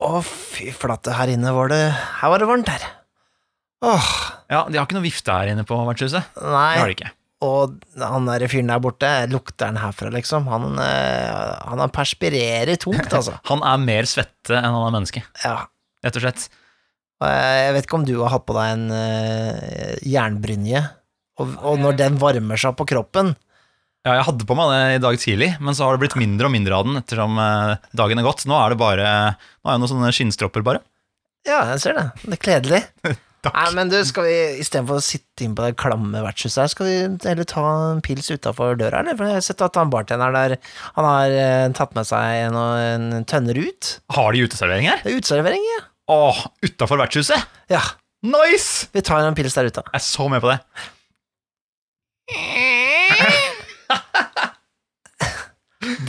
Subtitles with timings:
[0.00, 2.84] Å, fy flate, her inne var det Her var det varmt her.
[3.84, 4.10] Åh,
[4.50, 6.30] Ja, De har ikke noe vifte her inne på vertshuset.
[6.36, 6.86] Det har nei.
[6.90, 7.10] de ikke.
[7.44, 10.48] Og han der fyren der borte, lukter han herfra, liksom?
[10.52, 13.38] Han, eh, han perspirerer tungt, altså.
[13.48, 15.54] Han er mer svette enn han er menneske, Ja.
[16.04, 16.48] rett og slett.
[17.20, 20.80] Jeg jeg vet ikke om du har hatt på deg en uh, jernbrynje,
[21.40, 23.32] og, og når den varmer seg på kroppen
[24.06, 26.48] Ja, Jeg hadde på meg det i dag tidlig, men så har det blitt mindre
[26.48, 28.46] og mindre av den ettersom eh, dagen er gått.
[28.48, 30.80] Nå er det bare Nå er det noen sånne skinnstropper, bare.
[31.48, 32.06] Ja, jeg ser det.
[32.24, 32.80] Det er kledelig.
[33.44, 33.54] Takk.
[33.56, 36.88] Nei, men du, skal vi istedenfor å sitte inn på det klamme vertshuset her, skal
[36.90, 39.16] vi heller ta en pils utafor døra, eller?
[39.16, 40.56] For jeg har sett at han bartenderen der,
[40.98, 43.94] han har eh, tatt med seg en, en tønner ut.
[44.12, 45.00] Har de uteservering her?
[45.04, 45.80] Det er uteservering, ja.
[46.12, 47.48] Åh, utafor vertshuset!
[47.72, 47.80] Ja,
[48.28, 48.90] Nice!
[48.92, 49.86] vi tar en pils der ute.
[49.88, 50.60] Jeg er så med på det.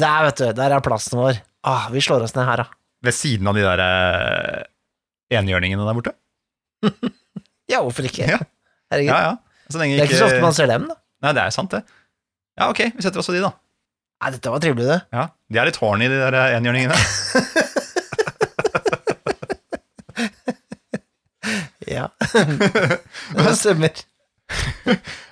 [0.02, 1.40] Der, vet du, der er plassen vår.
[1.68, 2.66] Ah, vi slår oss ned her, da.
[3.06, 4.64] Ved siden av de der eh,
[5.40, 6.14] enhjørningene der borte.
[7.72, 8.26] Ja, hvorfor ikke?
[8.28, 8.36] Ja.
[8.92, 9.14] Herregud.
[9.14, 9.68] Ja, ja.
[9.72, 10.96] Så lenge Det er ikke så ofte man ser dem, da.
[11.24, 11.86] Nei, det er sant, det.
[12.60, 13.52] Ja, ok, vi setter oss ved de, da.
[14.26, 14.98] Nei, dette var trivelig, det.
[15.16, 16.98] Ja, De er litt horny, de der eh, enhjørningene.
[21.92, 22.06] Ja.
[23.36, 23.90] det stemmer.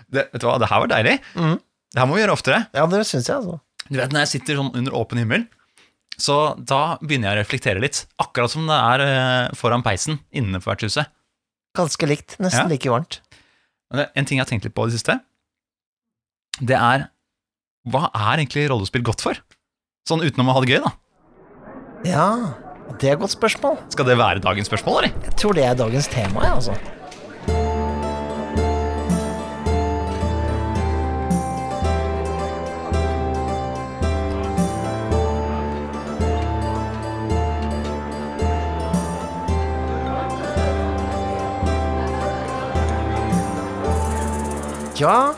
[0.10, 1.14] Det, vet du hva, det her var deilig.
[1.38, 1.58] Mhm.
[1.94, 2.60] Det her må vi gjøre oftere.
[2.76, 3.60] Ja, det syns jeg, altså.
[3.90, 5.48] Du vet, Når jeg sitter sånn under åpen himmel,
[6.20, 8.04] så da begynner jeg å reflektere litt.
[8.22, 11.10] Akkurat som det er eh, foran peisen inne på vertshuset.
[11.78, 12.36] Ganske likt.
[12.44, 12.70] Nesten Ja.
[12.70, 13.22] like varmt.
[13.94, 15.16] En ting jeg har tenkt litt på i det siste,
[16.62, 17.08] det er
[17.90, 19.38] Hva er egentlig rollespill godt for?
[20.08, 20.92] Sånn utenom å ha det gøy, da.
[22.06, 22.26] Ja,
[23.00, 23.80] det er et godt spørsmål.
[23.96, 25.14] Skal det være dagens spørsmål, eller?
[25.24, 26.99] Jeg tror det er dagens tema, jeg, altså.
[45.00, 45.32] Ja,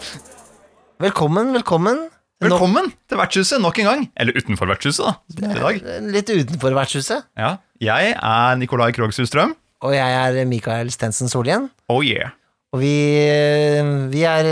[0.97, 2.07] velkommen, velkommen.
[2.41, 4.05] Velkommen til vertshuset nok en gang.
[4.17, 5.51] Eller utenfor vertshuset, da.
[5.51, 5.81] i dag.
[6.16, 7.27] Litt utenfor vertshuset.
[7.38, 7.51] Ja.
[7.77, 9.53] Jeg er Nikolai Krogshus Strøm.
[9.85, 11.67] Og jeg er Mikael Stensen Solhjell.
[11.94, 12.33] Oh yeah.
[12.73, 12.95] Og vi,
[14.16, 14.50] vi er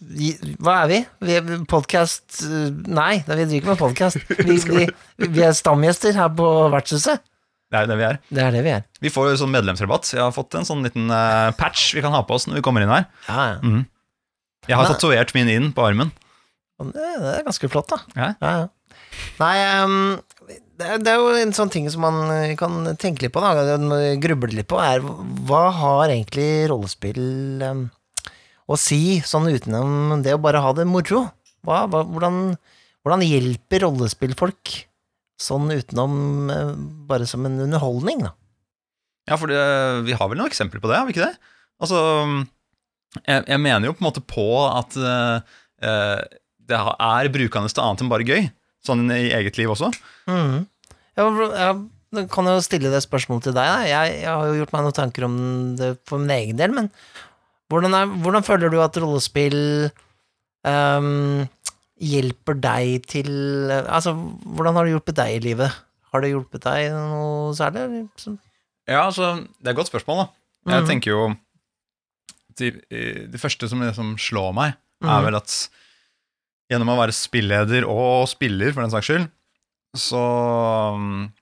[0.00, 0.32] vi,
[0.64, 1.02] Hva er vi?
[1.28, 4.32] Vi er podkast Nei, vi driver ikke med podkast.
[4.48, 4.88] Vi, vi,
[5.28, 7.20] vi er stamgjester her på vertshuset.
[7.68, 8.20] Det er det vi er.
[8.32, 8.88] Det er det vi er.
[9.04, 10.08] Vi får jo sånn medlemsrabatt.
[10.14, 12.64] Jeg har fått en sånn liten eh, patch vi kan ha på oss når vi
[12.64, 13.04] kommer inn her.
[13.28, 13.82] Ja, ja.
[14.68, 16.12] Jeg har tatovert min inn på armen.
[16.78, 18.02] Det, er ganske flott, da.
[18.14, 18.32] Ja.
[18.38, 18.66] Ja, ja.
[19.40, 19.54] Nei,
[20.78, 23.78] det, er, jo en sånn ting som man eh, kan tenke litt på, da,
[24.22, 25.02] gruble litt på, er
[25.48, 27.64] hva har egentlig rollespill
[28.68, 31.24] å si, sånn utenom det å bare ha det moro?
[31.66, 32.54] Hva, hva, hvordan,
[33.02, 34.76] hvordan hjelper rollespill folk
[35.38, 36.74] sånn utenom eh,
[37.08, 38.34] bare som en underholdning, da?
[39.28, 39.60] Ja, for det,
[40.06, 41.54] vi har vel noen eksempler på det, har vi ikke det?
[41.82, 41.98] Altså,
[43.16, 46.24] jeg, jeg mener jo på en måte på at uh,
[46.68, 48.48] det er brukende til annet enn bare gøy.
[48.84, 49.90] Sånn i eget liv også.
[50.30, 50.66] Mm.
[51.18, 51.48] Jeg,
[52.14, 53.86] jeg, kan jo stille det spørsmålet til deg.
[53.90, 55.38] Jeg, jeg har jo gjort meg noen tanker om
[55.78, 56.90] det for min egen del, men
[57.72, 59.58] hvordan, er, hvordan føler du at rollespill
[60.64, 61.44] um,
[61.98, 63.32] hjelper deg til
[63.82, 65.82] Altså, hvordan har det hjulpet deg i livet?
[66.08, 68.06] Har det hjulpet deg noe særlig?
[68.88, 70.28] Ja, altså, det er et godt spørsmål, da.
[70.68, 70.88] Jeg mm.
[70.88, 71.26] tenker jo
[72.58, 75.24] Det første som som slår meg, er Mhm.
[75.28, 75.68] vel at
[76.70, 79.28] gjennom å være spilleder og spiller, for den saks skyld,
[79.96, 80.22] så
[80.94, 81.32] um,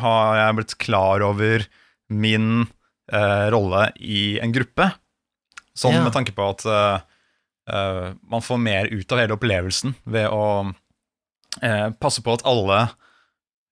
[0.00, 1.66] har jeg blitt klar over
[2.10, 2.66] min
[3.12, 4.90] eh, rolle i en gruppe.
[5.78, 6.02] Sånn Ja.
[6.04, 7.00] med tanke på at eh,
[7.70, 10.74] eh, man får mer ut av hele opplevelsen ved å
[11.62, 12.90] eh, passe på at alle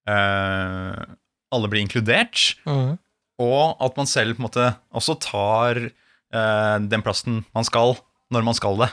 [0.07, 1.03] eh,
[1.51, 2.97] alle blir inkludert, mm.
[3.39, 5.91] og at man selv på en måte også tar eh,
[6.31, 7.95] den plassen man skal,
[8.33, 8.89] når man skal det.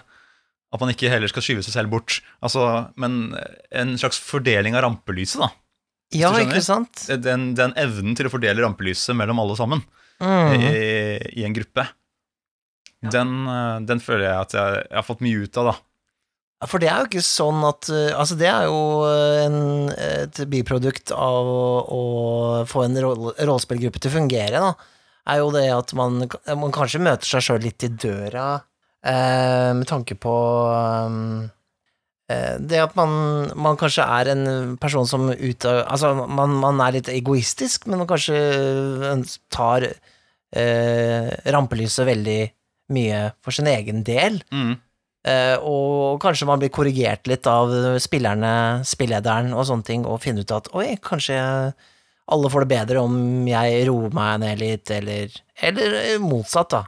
[0.74, 2.20] At man ikke heller skal skyve seg selv bort.
[2.42, 2.62] Altså,
[2.98, 3.34] men
[3.74, 5.50] en slags fordeling av rampelyset, da.
[6.14, 7.06] Ja, ikke sant?
[7.22, 9.82] Den, den evnen til å fordele rampelyset mellom alle sammen
[10.22, 10.52] mm.
[10.54, 10.68] i,
[11.40, 11.88] i en gruppe.
[13.04, 15.76] Den, eh, den føler jeg at jeg, jeg har fått mye ut av, da.
[16.70, 18.78] For det er jo ikke sånn at Altså, det er jo
[19.44, 19.56] en,
[19.90, 22.02] et biprodukt av å, å
[22.70, 24.70] få en rolle- rollespillgruppe til å fungere, da.
[25.24, 26.26] Er jo det at man,
[26.60, 28.48] man kanskje møter seg sjøl litt i døra
[29.04, 30.34] eh, med tanke på
[30.68, 31.46] um,
[32.28, 33.14] eh, det at man,
[33.56, 38.10] man kanskje er en person som ut Altså, man, man er litt egoistisk, men man
[38.10, 38.36] kanskje
[39.54, 42.40] tar eh, rampelyset veldig
[42.94, 44.42] mye for sin egen del.
[44.52, 44.76] Mm.
[45.24, 47.72] Eh, og kanskje man blir korrigert litt av
[48.02, 51.92] spillerne, spillederen og sånne ting, og finner ut at oi, kanskje jeg
[52.32, 53.16] alle får det bedre om
[53.48, 56.84] jeg roer meg ned litt, eller, eller motsatt, da.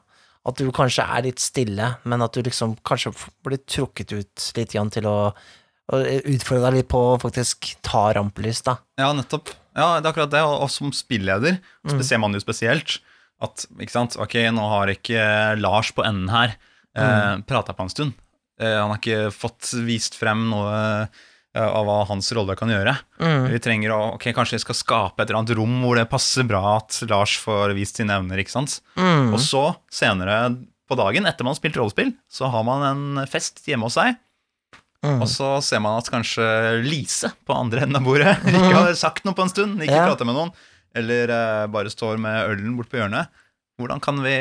[0.46, 3.10] At du kanskje er litt stille, men at du liksom kanskje
[3.44, 5.16] blir trukket ut litt grann til å,
[5.92, 8.76] å utfordre deg litt på å faktisk ta rampelys, da.
[9.00, 9.50] Ja, nettopp.
[9.76, 10.44] Ja, det er akkurat det.
[10.46, 12.00] Og, som spilleder Mm.
[12.02, 13.00] ser man jo spesielt
[13.42, 16.54] at ikke sant, ok, nå har ikke Lars på enden her
[16.96, 17.02] eh,
[17.36, 17.42] Mm.
[17.44, 18.14] prata på en stund.
[18.58, 20.70] Eh, han har ikke fått vist frem noe
[21.02, 21.06] eh,
[21.62, 22.92] av hva hans rolle kan gjøre.
[23.22, 23.46] Mm.
[23.54, 26.44] Vi trenger å, ok, Kanskje vi skal skape et eller annet rom hvor det passer
[26.48, 28.42] bra at Lars får vist sine evner.
[28.42, 28.78] ikke sant?
[28.98, 29.32] Mm.
[29.32, 30.38] Og så, senere
[30.86, 34.14] på dagen, etter man har spilt rollespill, så har man en fest hjemme hos seg.
[35.04, 35.20] Mm.
[35.22, 36.44] Og så ser man at kanskje
[36.86, 40.06] Lise på andre enden av bordet ikke har sagt noe på en stund, ikke Ja.
[40.08, 40.52] prater med noen,
[40.96, 43.28] eller uh, bare står med ølen bort på hjørnet.
[43.76, 44.36] Hvordan kan vi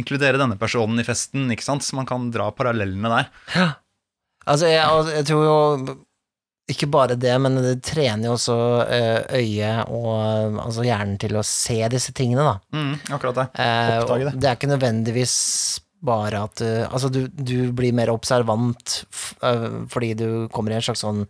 [0.00, 1.84] inkludere denne personen i festen, ikke sant?
[1.86, 3.74] Så man kan dra parallellene der.
[4.48, 5.56] Altså, jeg, jeg tror jo
[6.72, 8.56] ikke bare det, men det trener jo også
[8.86, 12.56] eh, øyet og altså hjernen til å se disse tingene, da.
[12.76, 13.46] Mm, akkurat det.
[13.64, 14.34] Eh, Oppdage det.
[14.38, 15.36] det er ikke nødvendigvis
[16.00, 19.00] bare at du Altså, du, du blir mer observant
[19.44, 21.26] eh, fordi du kommer i en slags sånn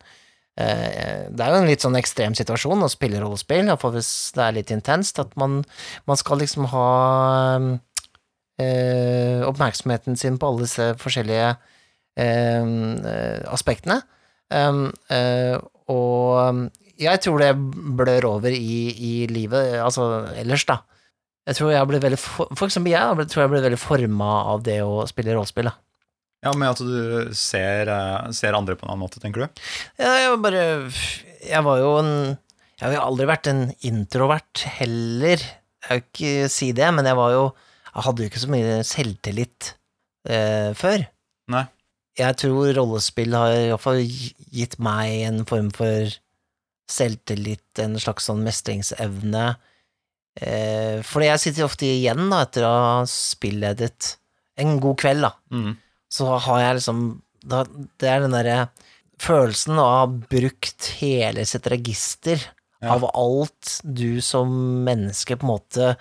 [0.61, 4.45] eh, Det er jo en litt sånn ekstrem situasjon å spille rollespill, iallfall hvis det
[4.47, 5.63] er litt intenst, at man,
[6.07, 6.87] man skal liksom ha
[8.61, 12.73] øh, oppmerksomheten sin på alle disse forskjellige øh,
[13.11, 14.01] eh, aspektene.
[14.51, 15.59] Um, uh,
[15.91, 16.71] og
[17.01, 17.53] jeg tror det
[17.97, 20.81] blør over i, i livet, altså ellers, da.
[21.49, 24.61] Jeg tror jeg ble veldig for, for eksempel jeg tror jeg ble veldig forma av
[24.67, 25.71] det å spille rollespill.
[25.71, 25.77] da.
[26.45, 29.65] Ja, Med at du ser, eh, ser andre på en annen måte, tenker du?
[30.01, 30.63] Ja, jeg var bare
[31.45, 32.13] Jeg var jo en
[32.81, 35.43] Jeg har jo aldri vært en introvert heller.
[35.85, 37.43] Jeg vil ikke si det, men jeg var jo
[37.91, 39.73] Jeg hadde jo ikke så mye selvtillit
[40.29, 41.05] eh, før.
[41.51, 41.65] Nei.
[42.21, 44.03] Jeg tror rollespill har iallfall
[44.53, 46.11] gitt meg en form for
[46.91, 49.45] selvtillit, en slags sånn mestringsevne.
[50.41, 54.15] Eh, fordi jeg sitter ofte igjen da, etter å ha spilledet
[54.61, 55.77] en god kveld, da Mm.
[56.13, 58.69] så har jeg liksom da, Det er den derre
[59.19, 62.39] følelsen av å ha brukt hele sitt register
[62.83, 62.95] Ja.
[62.97, 65.97] av alt du som menneske på en måte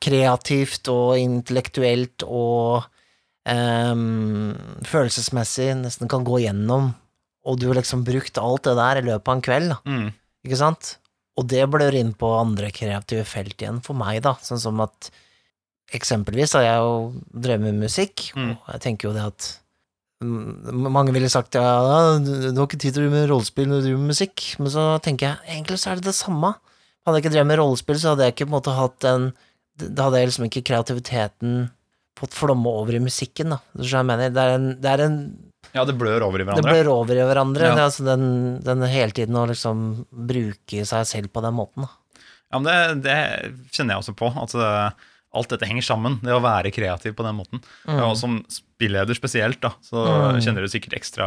[0.00, 2.84] kreativt og intellektuelt og
[3.48, 4.54] ehm,
[4.88, 6.92] følelsesmessig nesten kan gå gjennom,
[7.48, 10.08] og du har liksom brukt alt det der i løpet av en kveld, Mm.
[10.46, 10.96] ikke sant?
[11.38, 15.10] Og det blør inn på andre kreative felt igjen for meg, da, sånn som at
[15.88, 16.96] Eksempelvis har jeg jo
[17.32, 18.50] drevet med musikk, Mm.
[18.60, 19.58] og jeg tenker jo det at
[20.20, 23.80] mange ville sagt ja, du du har ikke tid til å drive med rollespill når
[23.80, 26.54] du driver med musikk, men så tenker jeg egentlig så er det det samme.
[27.06, 29.32] Hadde jeg ikke drevet med rollespill, så hadde jeg ikke på en måte hatt en
[29.78, 31.70] Da hadde jeg liksom ikke kreativiteten
[32.18, 33.60] fått flomme over i musikken, da.
[33.78, 34.32] Hva jeg mener?
[34.34, 35.18] Det er en, det er en
[35.74, 36.72] Ja, det blør over i Det hverandre.
[36.74, 37.68] blør over i hverandre.
[37.70, 37.74] Ja.
[37.78, 38.24] Det altså den,
[38.64, 42.22] den hele tiden å liksom bruke seg selv på den måten, da.
[42.48, 43.16] Ja, men det, det
[43.76, 44.30] kjenner jeg også på.
[44.40, 44.68] At det,
[45.36, 46.14] alt dette henger sammen.
[46.24, 47.60] Det å være kreativ på den måten.
[47.84, 47.98] Mm.
[48.06, 50.38] Og som spilleder spesielt, da, så Mm.
[50.40, 51.26] kjenner du sikkert ekstra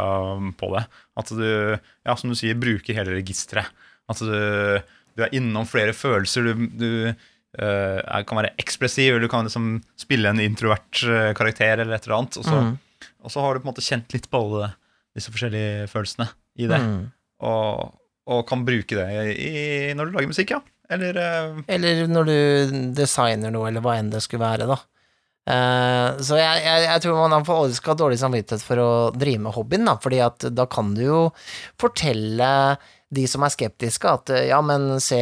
[0.58, 0.82] på det.
[1.22, 3.70] At du, ja, som du sier, bruker hele registeret.
[4.10, 4.82] At du,
[5.14, 6.50] du er innom flere følelser.
[6.50, 7.14] Du, du
[7.58, 12.06] er- kan være ekspressiv, eller du kan liksom spille en introvert eh, karakter eller et
[12.06, 12.38] eller annet.
[12.38, 12.78] Og så, Mm.
[13.24, 14.74] og så har du på en måte kjent litt på alle
[15.14, 16.28] disse forskjellige følelsene
[16.58, 16.78] i det.
[16.80, 17.10] Mm.
[17.42, 17.92] Og,
[18.32, 20.60] og kan bruke det i, når du lager musikk, ja.
[20.92, 24.76] Eller uh, Eller når du designer noe, eller hva enn det skulle være, da.
[25.42, 29.40] Uh, så jeg, jeg, jeg tror man aldri skal ha dårlig samvittighet for å drive
[29.42, 31.20] med hobbyen, da, fordi at da kan du jo
[31.80, 32.50] fortelle
[33.12, 35.18] de som er skeptiske, at ja, men se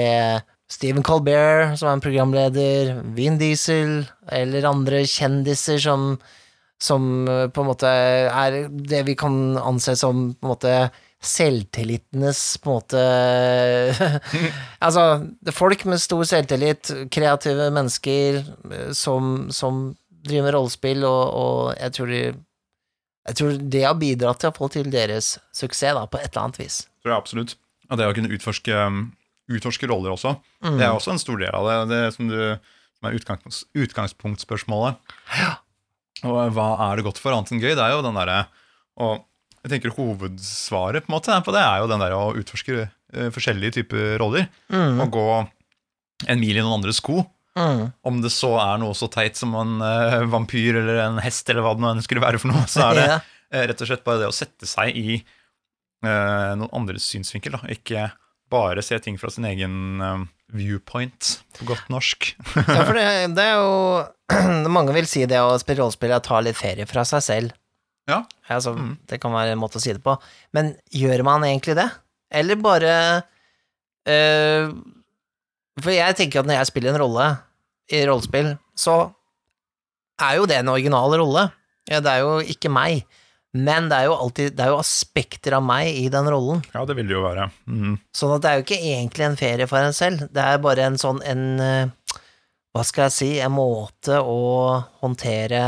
[0.71, 6.15] Stephen Colbert, som er en programleder, Vin Diesel, eller andre kjendiser som
[6.81, 10.75] som eh, på en måte er det vi kan anse som på en måte
[11.21, 13.03] selvtillitenes på en måte
[14.87, 15.03] Altså,
[15.53, 21.99] folk med stor selvtillit, kreative mennesker eh, som, som driver med rollespill, og, og jeg
[21.99, 22.23] tror de
[23.29, 26.47] jeg tror det har bidratt til å få til deres suksess, da, på et eller
[26.47, 26.79] annet vis.
[27.05, 27.53] tror jeg absolutt.
[27.93, 29.03] Og det å kunne utforske, um,
[29.51, 30.35] utforske roller også.
[30.65, 30.77] Mm.
[30.79, 31.79] Det er også en stor del av det.
[31.91, 32.39] Det som, du,
[32.99, 35.01] som er utgangs, utgangspunktspørsmålet.
[36.29, 37.75] Og hva er det godt for, annet enn gøy?
[37.75, 38.43] Det er jo den derre
[39.01, 39.23] Og
[39.61, 43.29] jeg tenker hovedsvaret på en måte på det er jo den der å utforske uh,
[43.35, 44.47] forskjellige typer roller.
[44.73, 45.03] Mm.
[45.05, 45.27] Og gå
[46.31, 47.25] en mil i noen andres sko.
[47.59, 47.91] Mm.
[48.07, 51.67] Om det så er noe så teit som en uh, vampyr eller en hest, eller
[51.67, 53.19] hva det nå skulle være for noe, så er det Ja.
[53.21, 55.21] uh, rett og slett bare det å sette seg i
[56.05, 57.57] eh, noen andres synsvinkel.
[57.57, 57.63] Da.
[57.73, 58.09] Ikke
[58.51, 60.25] bare se ting fra sin egen eh,
[60.59, 62.33] viewpoint, på godt norsk.
[62.57, 63.07] Ja, for det,
[63.39, 64.07] det er jo
[64.77, 67.57] Mange vil si det å spille rollespill er å ta litt ferie fra seg selv.
[68.11, 68.25] Ja.
[68.51, 68.97] Altså, Mm.
[69.07, 70.17] Det kan være en måte å si det på.
[70.57, 71.87] Men gjør man egentlig det?
[72.31, 72.93] Eller bare
[74.07, 74.71] eh,
[75.81, 77.29] For jeg tenker at når jeg spiller en rolle
[77.91, 78.97] i rollespill, så
[80.23, 81.47] er jo det en original rolle.
[81.91, 83.07] Ja, det er jo ikke meg.
[83.57, 86.63] Men det er jo alltid Det er jo aspekter av meg i den rollen.
[86.75, 87.49] Ja, det vil det jo være.
[87.67, 87.97] Mm.
[88.15, 90.29] Sånn at det er jo ikke egentlig en ferie for en selv.
[90.31, 92.21] Det er bare en sånn en eh,
[92.71, 94.41] Hva skal jeg si En måte å
[95.03, 95.65] håndtere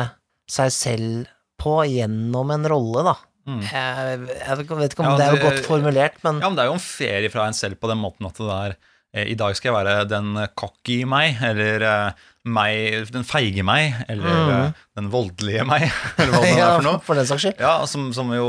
[0.50, 1.30] seg selv
[1.62, 3.14] på gjennom en rolle, da.
[3.46, 3.60] Mm.
[3.66, 6.64] Jeg, jeg vet ikke om Ja, det er jo godt formulert, men Ja, men det
[6.64, 8.76] er jo en ferie fra en selv på den måten at det er
[9.12, 14.32] I dag skal jeg være den cocky meg, eller eh, meg, den feige meg, eller
[14.32, 14.52] mm.
[14.54, 15.84] eh, den voldelige meg,
[16.16, 17.02] eller hva det ja, er for noe.
[17.04, 17.60] for den saks skyld.
[17.60, 18.48] Ja, som, som jo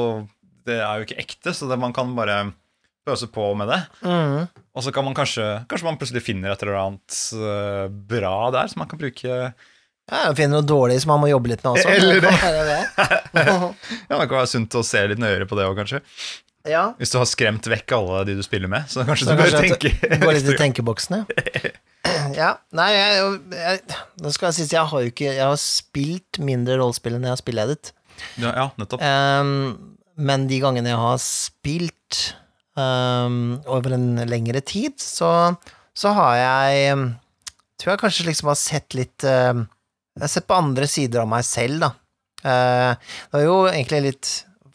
[0.64, 2.46] Det er jo ikke ekte, så det, man kan bare
[3.04, 3.82] pøse på med det.
[4.08, 4.48] Mm.
[4.74, 8.72] Og så kan man kanskje Kanskje man plutselig finner et eller annet eh, bra der
[8.72, 11.92] som man kan bruke Ja, finner noe dårlig som man må jobbe litt med også.
[11.92, 12.32] Eller Det
[12.70, 12.80] det.
[14.08, 16.00] Ja, det kan være sunt å se litt nøyere på det òg, kanskje.
[16.68, 16.84] Ja.
[17.00, 19.56] Hvis du har skremt vekk alle de du spiller med, så kanskje Så du bør
[19.58, 19.90] tenke
[20.22, 21.74] Gå litt i tenkeboksen, ja.
[22.42, 22.52] ja.
[22.76, 26.78] Nei, jeg, jeg, nå skal jeg si jeg har jo ikke Jeg har spilt mindre
[26.80, 27.92] rollespill enn jeg har spilledet.
[28.40, 29.04] Ja, ja, nettopp.
[29.04, 32.22] Um, men de gangene jeg har spilt
[32.80, 35.30] um, over en lengre tid, så,
[35.98, 37.12] så har jeg um,
[37.82, 39.66] Tror jeg kanskje liksom har sett litt um,
[40.16, 41.92] Jeg har sett på andre sider av meg selv, da.
[42.44, 44.32] Uh, det var jo egentlig litt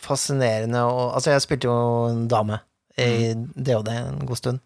[0.08, 1.76] fascinerende og Altså, jeg spilte jo
[2.08, 2.60] en dame
[2.98, 4.62] i DOD en god stund,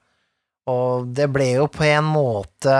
[0.72, 2.76] og det ble jo på en måte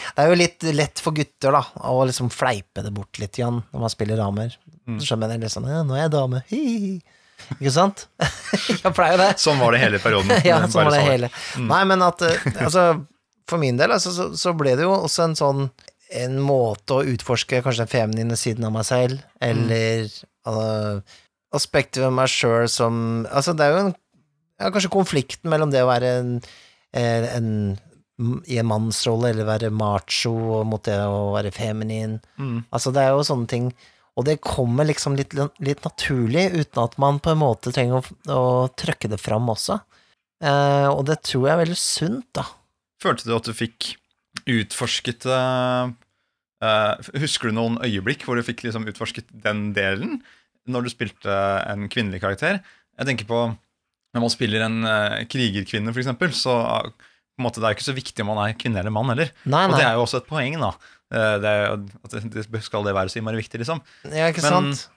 [0.00, 3.60] det er jo litt lett for gutter, da, å liksom fleipe det bort litt igjen
[3.62, 4.54] når man spiller damer.
[4.88, 4.98] Mm.
[4.98, 6.94] Så skjønner jeg liksom ja, 'Nå er jeg dame', hi, hi.
[7.56, 8.06] Ikke sant?
[8.84, 9.30] jeg pleier det.
[9.40, 10.32] Sånn var det hele perioden.
[10.50, 11.30] ja, sånn var det hele.
[11.56, 11.70] Mm.
[11.70, 12.84] Nei, men at eh, Altså,
[13.50, 15.64] for min del, altså, så, så ble det jo også en sånn
[16.20, 20.08] En måte å utforske kanskje den feminine siden av meg selv, eller
[20.48, 20.98] uh,
[21.56, 23.94] aspekter ved meg sjøl som Altså, det er jo en
[24.60, 26.34] ja, Kanskje konflikten mellom det å være en,
[26.94, 27.48] en
[28.46, 32.18] i en mannsrolle, eller være macho, og mot det å være feminin.
[32.36, 32.66] Mm.
[32.68, 33.70] Altså, det er jo sånne ting
[34.18, 35.32] Og det kommer liksom litt,
[35.64, 38.42] litt naturlig, uten at man på en måte trenger å, å
[38.76, 39.78] trøkke det fram også.
[40.44, 42.44] Eh, og det tror jeg er veldig sunt, da.
[43.00, 43.94] Følte du at du fikk
[44.50, 45.92] utforsket eh,
[46.66, 50.18] eh, Husker du noen øyeblikk hvor du fikk liksom utforsket den delen
[50.68, 51.36] når du spilte
[51.70, 52.60] en kvinnelig karakter?
[53.00, 53.40] Jeg tenker på
[54.10, 57.86] når man spiller en uh, krigerkvinne, eksempel, så uh, på en måte, det er ikke
[57.86, 59.30] så viktig om man er kvinne eller mann heller.
[59.46, 60.72] Nei, Og det er jo også et poeng, da.
[61.14, 63.80] Uh, Det er, at det, skal det være så innmari viktig, liksom.
[64.10, 64.88] Ja, ikke Men- sant?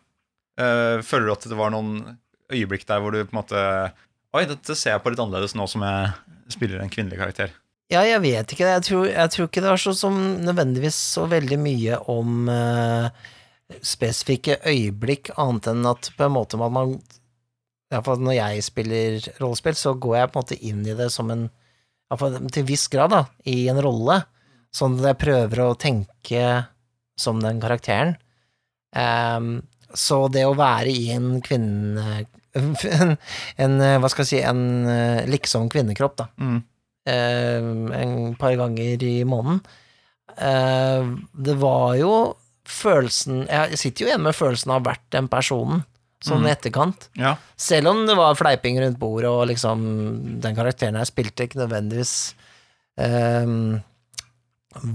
[0.60, 2.18] Uh, føler du at det var noen
[2.54, 3.62] øyeblikk der hvor du på en måte
[4.34, 7.52] Oi, dette ser jeg på litt annerledes nå som jeg spiller en kvinnelig karakter.
[7.94, 8.66] Ja, jeg vet ikke.
[8.66, 13.10] Jeg tror, jeg tror ikke det var så som nødvendigvis så veldig mye om eh,
[13.84, 16.98] spesifikke øyeblikk, annet enn at på en måte man,
[17.94, 21.32] Iallfall når jeg spiller rollespill, så går jeg på en måte inn i det som
[21.34, 21.48] en
[22.12, 24.20] Iallfall til viss grad, da, i en rolle.
[24.74, 26.44] Sånn at jeg prøver å tenke
[27.20, 28.16] som den karakteren.
[28.94, 32.24] Um, så det å være i en kvinne...
[32.54, 32.76] En,
[33.58, 36.62] en hva skal jeg si, en eh, liksom kvinnekropp, da Mm.
[37.04, 39.58] Um, en par ganger i måneden.
[40.38, 42.12] Uh, det var jo
[42.70, 45.84] følelsen Jeg sitter jo igjen med følelsen av vært den personen,
[46.24, 47.10] sånn i etterkant.
[47.20, 47.36] Ja.
[47.60, 49.84] Selv om det var fleiping rundt bordet, og liksom
[50.44, 52.16] den karakteren jeg spilte, ikke nødvendigvis
[52.96, 53.82] um,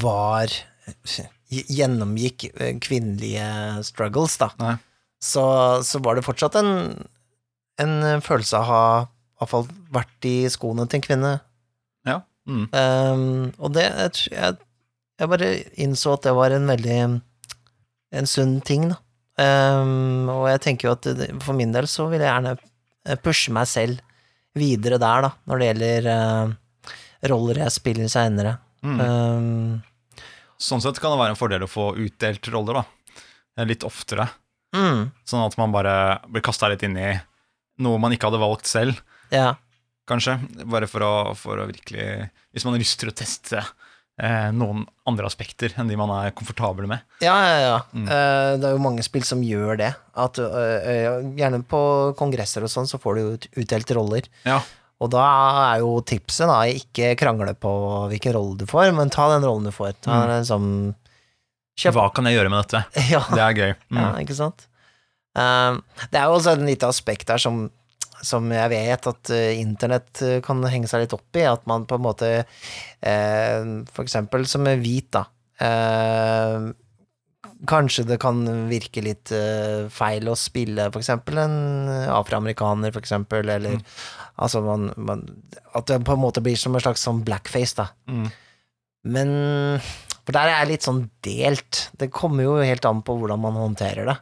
[0.01, 0.53] var
[1.49, 3.45] Gjennomgikk eh, kvinnelige
[3.87, 4.75] struggles, da.
[5.21, 5.45] Så,
[5.85, 6.73] så var det fortsatt en,
[7.81, 7.95] en
[8.25, 11.33] følelse av å ha i hvert fall vært i skoene til en kvinne.
[12.09, 12.19] Ja.
[12.49, 12.67] Mm.
[12.73, 13.23] Um,
[13.57, 14.59] og det jeg,
[15.21, 16.99] jeg bare innså at det var en veldig
[18.15, 18.99] en sunn ting, da.
[19.39, 21.07] Um, og jeg tenker jo at
[21.45, 24.01] for min del så vil jeg gjerne eh, pushe meg selv
[24.59, 26.97] videre der, da, når det gjelder uh,
[27.31, 28.57] roller jeg spiller seinere.
[28.83, 28.99] Mm.
[28.99, 29.77] Um,
[30.59, 33.65] Sånn sett kan det være en fordel å få utdelt roller, da.
[33.69, 34.27] Litt oftere.
[34.75, 37.13] mm, Sånn at man bare blir kasta litt inn i
[37.83, 38.99] noe man ikke hadde valgt selv,
[39.31, 39.53] ja.
[40.11, 40.35] kanskje.
[40.67, 43.63] Bare for å, for å virkelig Hvis man har lyst til å teste
[44.19, 47.01] eh, noen andre aspekter enn de man er komfortabel med.
[47.25, 47.77] Ja, ja, ja.
[47.95, 48.07] Mm.
[48.09, 49.93] Eh, det er jo mange spill som gjør det.
[50.19, 51.81] At, eh, gjerne på
[52.19, 54.23] kongresser og sånn, så får du jo ut- utdelt roller.
[54.45, 54.61] Ja.
[55.01, 55.23] Og da
[55.75, 57.71] er jo tipset da ikke krangle på
[58.11, 59.95] hvilken rolle du får, men ta den rollen du får.
[60.03, 60.29] Ta Mm.
[60.29, 60.95] den som
[61.79, 61.95] Kjøp.
[61.95, 62.81] Hva kan jeg gjøre med dette?
[63.15, 63.75] Ja, Det er gøy.
[63.95, 63.99] Mm.
[64.03, 64.65] ja, ikke sant?
[65.39, 67.71] Um, det er jo også et lite aspekt der som,
[68.25, 71.85] som jeg vet at eh, internett eh, kan henge seg litt opp i, at man
[71.89, 75.25] på en måte eh, For eksempel som er hvit, da.
[77.69, 79.33] Kanskje det kan virke litt
[79.91, 81.57] feil å spille for eksempel en
[82.15, 83.83] afroamerikaner, for eksempel, eller Mm.
[84.39, 85.25] altså man, man
[85.75, 87.89] At det på en måte blir som en slags sånn blackface, da.
[88.07, 88.29] Mm.
[89.11, 89.29] Men
[90.25, 91.91] For der er jeg litt sånn delt.
[91.99, 94.17] Det kommer jo helt an på hvordan man håndterer det.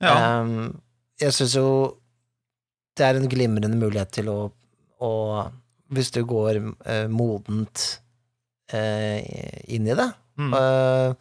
[0.00, 0.40] Ja.
[0.40, 0.80] Um,
[1.20, 1.66] jeg syns jo
[3.00, 4.38] det er en glimrende mulighet til å,
[5.00, 5.12] å
[5.90, 7.86] Hvis du går eh, modent
[8.72, 9.20] eh,
[9.74, 10.54] inn i det, Mm.
[10.56, 11.12] eh,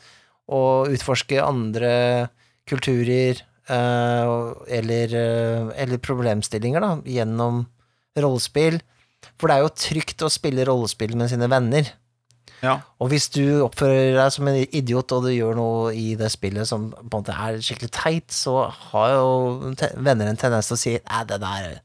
[0.54, 2.30] og utforske andre
[2.70, 4.30] kulturer eh,
[4.78, 7.66] eller, eh, eller problemstillinger da, gjennom
[8.16, 8.78] rollespill.
[9.42, 11.90] For det er jo trygt å spille rollespill med sine venner.
[12.62, 12.80] Ja.
[13.00, 16.68] Og hvis du oppfører deg som en idiot, og du gjør noe i det spillet
[16.68, 20.82] som på en måte er skikkelig teit, så har jo venner en tendens til å
[20.82, 21.80] si 'æ, det der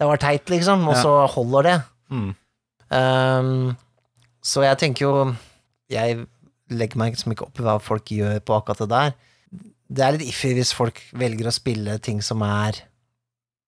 [0.00, 1.02] Det var teit', liksom, og Ja.
[1.02, 1.82] så holder det.
[2.10, 2.34] Mm.
[2.90, 3.76] Um,
[4.42, 5.34] så jeg tenker jo
[5.90, 6.26] Jeg
[6.70, 9.12] legger meg liksom ikke opp i hva folk gjør på akkurat det der.
[9.90, 12.72] Det er litt iffy hvis folk velger å spille ting som er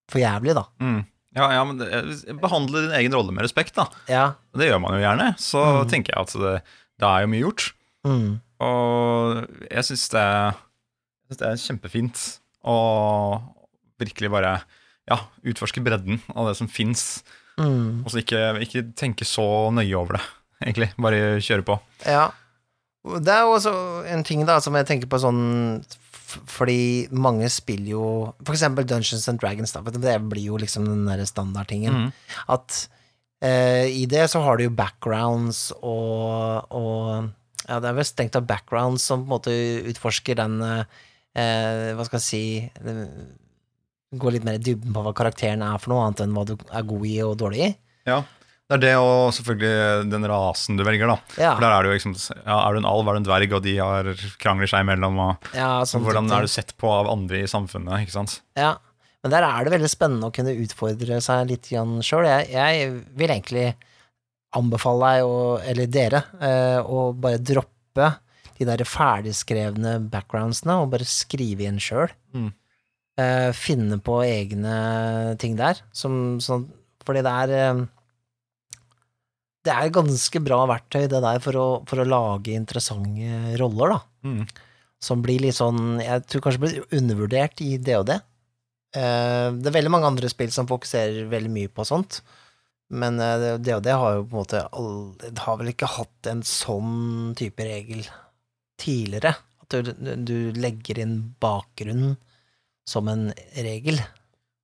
[0.09, 0.63] for jævlig, da.
[0.79, 1.05] Mm.
[1.35, 3.85] Ja, ja, men det, behandle din egen rolle med respekt, da.
[4.11, 4.25] Ja.
[4.57, 5.29] Det gjør man jo gjerne.
[5.39, 5.89] Så Mm.
[5.89, 6.55] tenker jeg at det,
[6.99, 7.69] det er jo mye gjort.
[8.05, 8.41] Mm.
[8.59, 10.25] Og jeg syns det,
[11.29, 12.25] synes det er kjempefint
[12.67, 12.75] å
[14.01, 14.61] virkelig bare
[15.09, 17.23] ja, utforske bredden av det som fins,
[17.59, 18.05] Mm.
[18.05, 19.43] og så ikke, ikke tenke så
[19.75, 20.21] nøye over det,
[20.63, 20.87] egentlig.
[20.97, 21.75] Bare kjøre på.
[22.07, 22.29] Ja.
[23.03, 23.73] Det er jo også
[24.07, 25.83] en ting da som jeg tenker på sånn
[26.49, 28.05] Fordi mange spiller jo
[28.45, 29.83] For eksempel Dungeons and Dragons, da.
[29.83, 32.07] Det blir jo liksom den derre standardtingen.
[32.07, 32.39] Mm.
[32.55, 32.79] At
[33.43, 37.29] eh, i det så har du jo backgrounds og, og
[37.67, 39.55] Ja, det er vel strengt av backgrounds som på en måte
[39.91, 40.99] utforsker den eh,
[41.37, 42.43] eh, Hva skal jeg si
[42.81, 42.95] det,
[44.21, 46.57] Går litt mer i dybden på hva karakteren er for noe, annet enn hva du
[46.59, 47.69] er god i og dårlig i.
[48.09, 48.17] Ja.
[48.71, 51.17] Det er det og selvfølgelig den rasen du velger, da.
[51.35, 53.27] Ja, For der er det jo liksom ja, Er du en alv, er du en
[53.27, 54.07] dverg, og de har
[54.39, 58.05] krangler seg imellom, og ja sånn hvordan er du sett på av andre i samfunnet,
[58.05, 58.37] ikke sant?
[58.55, 58.77] Ja,
[59.21, 62.29] men der er det veldig spennende å kunne utfordre seg litt sjøl.
[62.29, 63.67] Jeg, jeg vil egentlig
[64.55, 68.09] anbefale deg, og, eller dere, eh, å bare droppe
[68.57, 72.11] de der ferdigskrevne backgroundsene, og bare skrive inn sjøl.
[72.35, 72.51] Mm.
[73.21, 74.75] Eh, finne på egne
[75.41, 76.69] ting der, som sånn
[77.03, 77.81] Fordi det er eh,
[79.61, 83.99] Det er ganske bra verktøy, det der, for å, for å lage interessante roller, da
[84.21, 84.45] Mm.
[85.01, 88.19] som blir litt sånn Jeg tror kanskje blir undervurdert i og det.
[88.93, 92.19] Eh, det er veldig mange andre spill som fokuserer veldig mye på sånt,
[92.91, 96.41] men uh, og det har jo på en måte all- har vel ikke hatt en
[96.43, 98.03] sånn type regel
[98.77, 99.31] tidligere.
[99.63, 102.17] At du, du legger inn bakgrunnen
[102.85, 104.01] som en regel.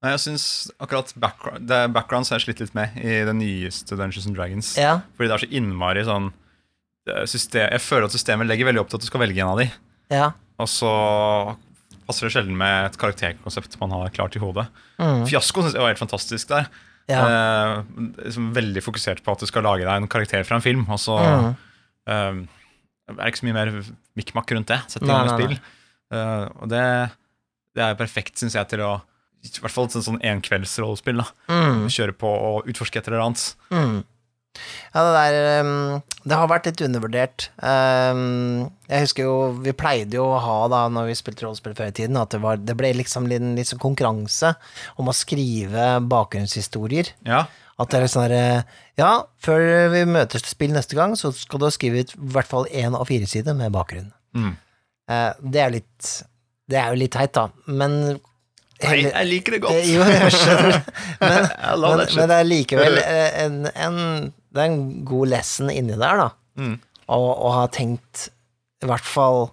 [0.04, 0.44] Nei, jeg syns
[0.80, 4.76] akkurat background, det backgrounds har jeg slitt litt med i det nyeste Dungeons and Dragons.
[4.78, 6.28] Ja, Fordi det er så innmari sånn
[7.26, 9.62] system, Jeg føler at systemet legger veldig opp til at du skal velge en av
[9.62, 9.70] de,
[10.12, 10.28] ja.
[10.60, 10.92] og så
[12.08, 14.68] passer det sjelden med et karakterkonsept man har klart i hodet.
[15.00, 16.68] Mm, Fiasko syns jeg var helt fantastisk der.
[17.10, 17.24] ja.
[17.24, 17.74] Eh,
[18.28, 21.00] liksom veldig fokusert på at du skal lage deg en karakter fra en film, og
[21.00, 21.56] så Mm.
[22.08, 22.46] eh,
[23.08, 23.72] det er ikke så mye mer
[24.20, 24.82] mikk-makk rundt det.
[24.92, 25.60] Sett i gang med spill.
[26.12, 26.86] Eh, og det,
[27.76, 29.02] det er perfekt, syns jeg, til å
[29.46, 31.22] I hvert fall et sånn enkveldsrollespill.
[31.22, 31.88] da Mm.
[31.94, 33.44] Kjøre på og utforske et eller annet.
[33.72, 34.04] Mm.
[34.94, 37.50] Ja, det der um, Det har vært litt undervurdert.
[37.62, 41.92] Um, jeg husker jo Vi pleide jo å ha, da når vi spilte rollespill før
[41.92, 44.56] i tiden, at det, var, det ble liksom litt, litt sånn konkurranse
[44.98, 47.14] om å skrive bakgrunnshistorier.
[47.30, 47.44] Ja,
[47.78, 48.64] At det er sånn herre
[48.98, 52.50] Ja, før vi møtes til spill neste gang, så skal du skrive ut i hvert
[52.50, 54.10] fall én av fire sider med bakgrunn.
[54.34, 54.56] Mm.
[55.08, 56.10] Uh, det er litt
[56.68, 58.18] Det er jo litt teit, da, men
[58.84, 59.88] Nei, jeg liker det Eh, godt.
[59.90, 60.80] Jo, jeg skjønner.
[61.24, 61.48] Men,
[61.82, 63.96] men, men det er likevel eh, en, en,
[64.54, 66.28] det er en god lesson inni der, da.
[66.62, 66.76] Mm.
[67.08, 68.28] Og, og ha tenkt
[68.84, 69.48] i hvert fall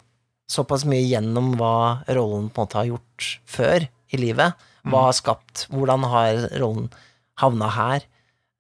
[0.51, 4.61] såpass mye gjennom hva rollen på en måte har gjort før i livet.
[4.85, 6.91] Hva har skapt Hvordan har rollen
[7.41, 8.05] havna her?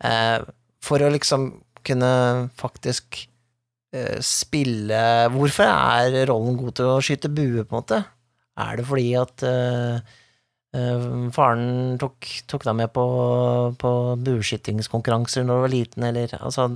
[0.04, 0.40] Eh,
[0.84, 1.50] for å liksom
[1.84, 2.10] kunne
[2.56, 3.26] faktisk
[3.94, 5.02] eh, spille
[5.34, 8.00] Hvorfor er rollen god til å skyte bue, på en måte?
[8.64, 10.22] Er det fordi at eh, eh,
[11.34, 13.04] faren tok, tok deg med på,
[13.78, 13.90] på
[14.26, 16.68] bueskytingskonkurranser når du var liten, eller altså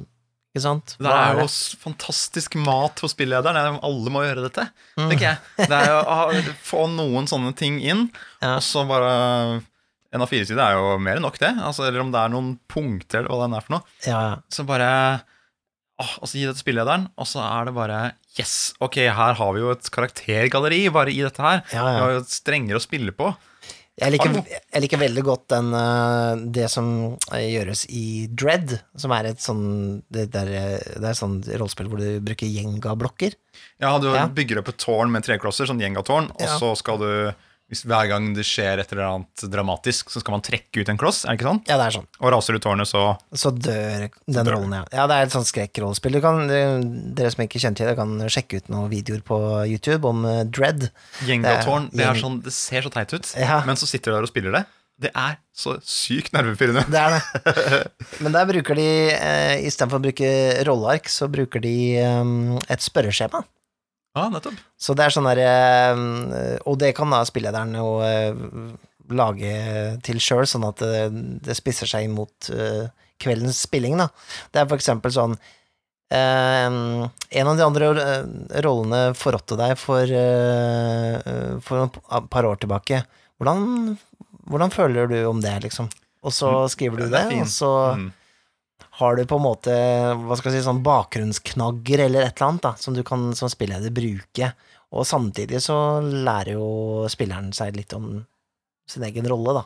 [0.55, 0.95] Ikke sant?
[0.99, 1.47] Det er jo
[1.83, 3.57] fantastisk mat for spillederen.
[3.59, 4.65] Er- Alle må gjøre dette,
[4.97, 5.11] Mm.
[5.11, 5.39] tenker jeg.
[5.69, 8.07] Det er jo å få noen sånne ting inn,
[8.43, 8.57] Ja.
[8.57, 9.63] og så bare
[10.11, 11.51] En av fire sider er jo mer enn nok, det.
[11.61, 13.83] Altså, eller om det er noen punkter, eller hva den er for noe.
[14.07, 14.21] Ja.
[14.49, 15.21] Så bare
[16.01, 17.99] åh, Og så gi det til spillederen, og så er det bare
[18.39, 21.61] Yes, ok, her har vi jo et karaktergalleri bare i dette her.
[21.75, 23.35] Ja, Vi har jo strengere å spille på.
[23.99, 26.89] Jeg liker, jeg liker veldig godt den, eh, det som
[27.35, 29.65] eh, gjøres i Dread, som er et sånn
[30.09, 33.35] Det, der, eh, det er et sånt rollespill hvor du bruker Jenga-blokker.
[33.83, 34.29] Ja, du Ja.
[34.29, 36.59] bygger opp et tårn med treklosser, sånn gjengatårn, og Ja.
[36.59, 37.35] så skal du
[37.69, 40.97] hvis hver gang det skjer et eller annet dramatisk, så skal man trekke ut en
[41.01, 41.61] kloss, er det ikke sånn?
[41.69, 42.07] Ja, det er sånn.
[42.23, 43.03] Og raser du tårnet, så
[43.37, 44.55] Så dør den Dør.
[44.57, 44.85] rollen, ja.
[44.93, 46.17] Ja, det er et sånt skrekkrollespill.
[46.19, 50.43] Dere som ikke kjenner til det, kan sjekke ut noen videoer på YouTube om eh,
[50.49, 50.89] Dread.
[51.29, 53.61] Gjengatårn, det, er gjeng- sånn, det ser så teit ut, Ja.
[53.69, 54.65] men så sitter du der og spiller det.
[54.99, 56.83] Det er så sykt nervepirrende.
[56.91, 57.91] Det er det.
[58.25, 60.31] Men der bruker de, eh, istedenfor å bruke
[60.67, 63.45] rolleark, så bruker de eh, et spørreskjema.
[64.19, 64.59] Ja, nettopp.
[64.79, 68.35] Så det er sånn der eh, Og det kan da spillederen jo eh,
[69.09, 69.53] lage
[70.05, 71.05] til sjøl, sånn at det,
[71.47, 72.91] det spisser seg inn mot eh,
[73.23, 74.11] kveldens spilling, da.
[74.53, 75.39] Det er for eksempel sånn
[76.13, 78.27] eh, En av de andre eh,
[78.65, 83.03] rollene forrådte deg for, eh, for et par år tilbake.
[83.39, 83.97] Hvordan,
[84.51, 85.89] hvordan føler du om det, liksom?
[86.27, 88.09] Og så skriver du Det det, og så Mm.
[88.99, 89.75] Har du på en måte
[90.25, 93.51] hva skal jeg si, sånn bakgrunnsknagger eller et eller annet da, som du kan som
[93.53, 94.53] spilleder bruke.
[94.97, 98.25] Og samtidig så lærer jo spilleren seg litt om
[98.89, 99.65] sin egen rolle, da.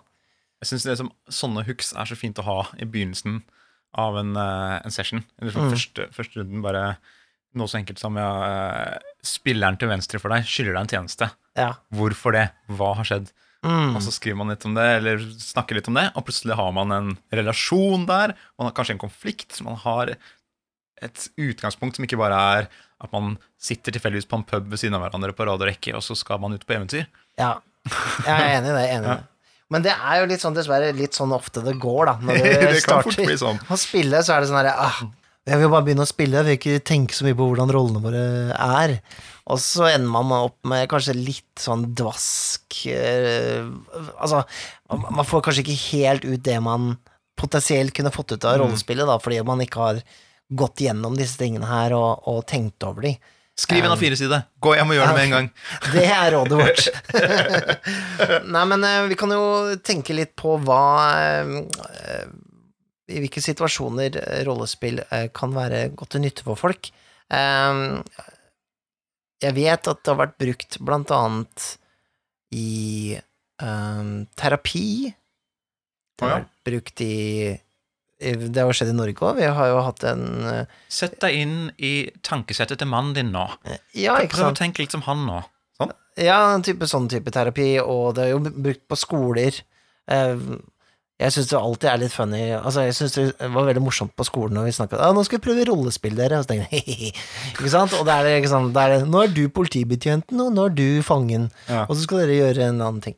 [0.62, 3.40] Jeg syns sånne hooks er så fint å ha i begynnelsen
[3.99, 5.25] av en, eh, en session.
[5.40, 5.71] Eller Mm.
[5.71, 6.97] første, første runden bare
[7.55, 11.31] noe så enkelt som ja, eh, spilleren til venstre for deg skylder deg en tjeneste.
[11.57, 11.73] Ja.
[11.92, 12.51] Hvorfor det?
[12.71, 13.31] Hva har skjedd?
[13.62, 13.94] Mm.
[13.94, 16.72] Og så skriver man litt om det, eller snakker litt om det, og plutselig har
[16.75, 18.35] man en relasjon der.
[18.59, 19.61] Man har kanskje en konflikt.
[19.66, 20.16] Man har
[21.03, 22.70] et utgangspunkt som ikke bare er
[23.03, 25.94] at man sitter tilfeldigvis på en pub ved siden av hverandre på rad og rekke,
[25.98, 27.07] og så skal man ut på eventyr.
[27.40, 27.59] ja.
[27.83, 28.83] Jeg er enig i det.
[28.94, 29.22] Enig i det.
[29.72, 32.14] Men det er jo litt sånn, dessverre, litt sånn ofte det går, da.
[32.29, 32.44] Når
[32.77, 33.59] du starter sånn.
[33.66, 35.01] å spille, så er det sånn herre ah,
[35.48, 38.02] Jeg vil bare begynne å spille, jeg vil ikke tenke så mye på hvordan rollene
[38.05, 38.20] våre
[38.55, 38.92] er.
[39.50, 43.64] Og så ender man opp med kanskje litt sånn dvask eh,
[44.22, 44.44] Altså,
[44.92, 46.92] man får kanskje ikke helt ut det man
[47.40, 48.62] potensielt kunne fått ut av Mm.
[48.68, 50.02] rollespillet, da, fordi man ikke har
[50.52, 53.16] gått gjennom disse tingene her og, og tenkt over de.
[53.59, 54.46] Skriv en av fire sider.
[54.62, 55.48] Gå hjem og gjør det med en gang.
[55.96, 56.87] Det er rådet vårt.
[58.55, 59.42] Nei, men eh, vi kan jo
[59.85, 60.81] tenke litt på hva
[61.18, 62.31] eh,
[63.12, 66.88] I hvilke situasjoner eh, rollespill eh, kan være godt til nytte for folk.
[67.33, 67.83] Eh,
[69.42, 71.64] Jeg vet at det har vært brukt blant annet
[72.55, 74.87] i eh, terapi.
[75.12, 77.14] Det har vært brukt i
[78.22, 79.38] Det har jo skjedd i Norge òg.
[79.40, 83.48] Vi har jo hatt en eh, Sett deg inn i tankesettet til mannen din nå.
[83.98, 85.40] Ja, ikke Prøv å tenke litt som han nå.
[85.81, 85.90] Sånn.
[86.22, 89.57] Ja, en type sånn type terapi, og det er jo brukt på skoler.
[91.22, 94.12] Eh, Jeg syns det alltid er litt funny Altså, jeg syns det var veldig morsomt
[94.18, 96.66] på skolen når vi snakka ah, 'Nå skal vi prøve rollespill, dere', og så tenker
[96.74, 97.12] jeg
[97.54, 97.92] Ikke sant?
[97.94, 100.64] Og det er det ikke sant, Det er det 'Nå er du politibetjenten, og nå
[100.66, 101.87] er du fangen', Ja.
[101.88, 103.14] og så skal dere gjøre en annen ting.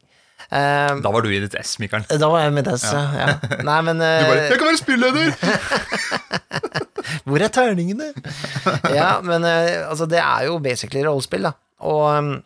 [0.53, 2.05] Uh, Da var du i ditt ess, Mikael.
[2.11, 3.39] da var jeg med dess, ja.
[3.71, 5.33] Nei, men Du eh, bare 'Jeg kan være spilleder!'
[7.25, 8.13] Hvor er terningene?
[8.99, 11.53] ja, men uh, altså, det er jo basically rollespill, da.
[11.81, 12.43] Og um,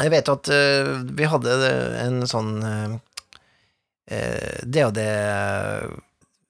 [0.00, 1.52] jeg vet jo at eh, vi hadde
[2.04, 2.50] en sånn
[4.10, 4.86] uh, det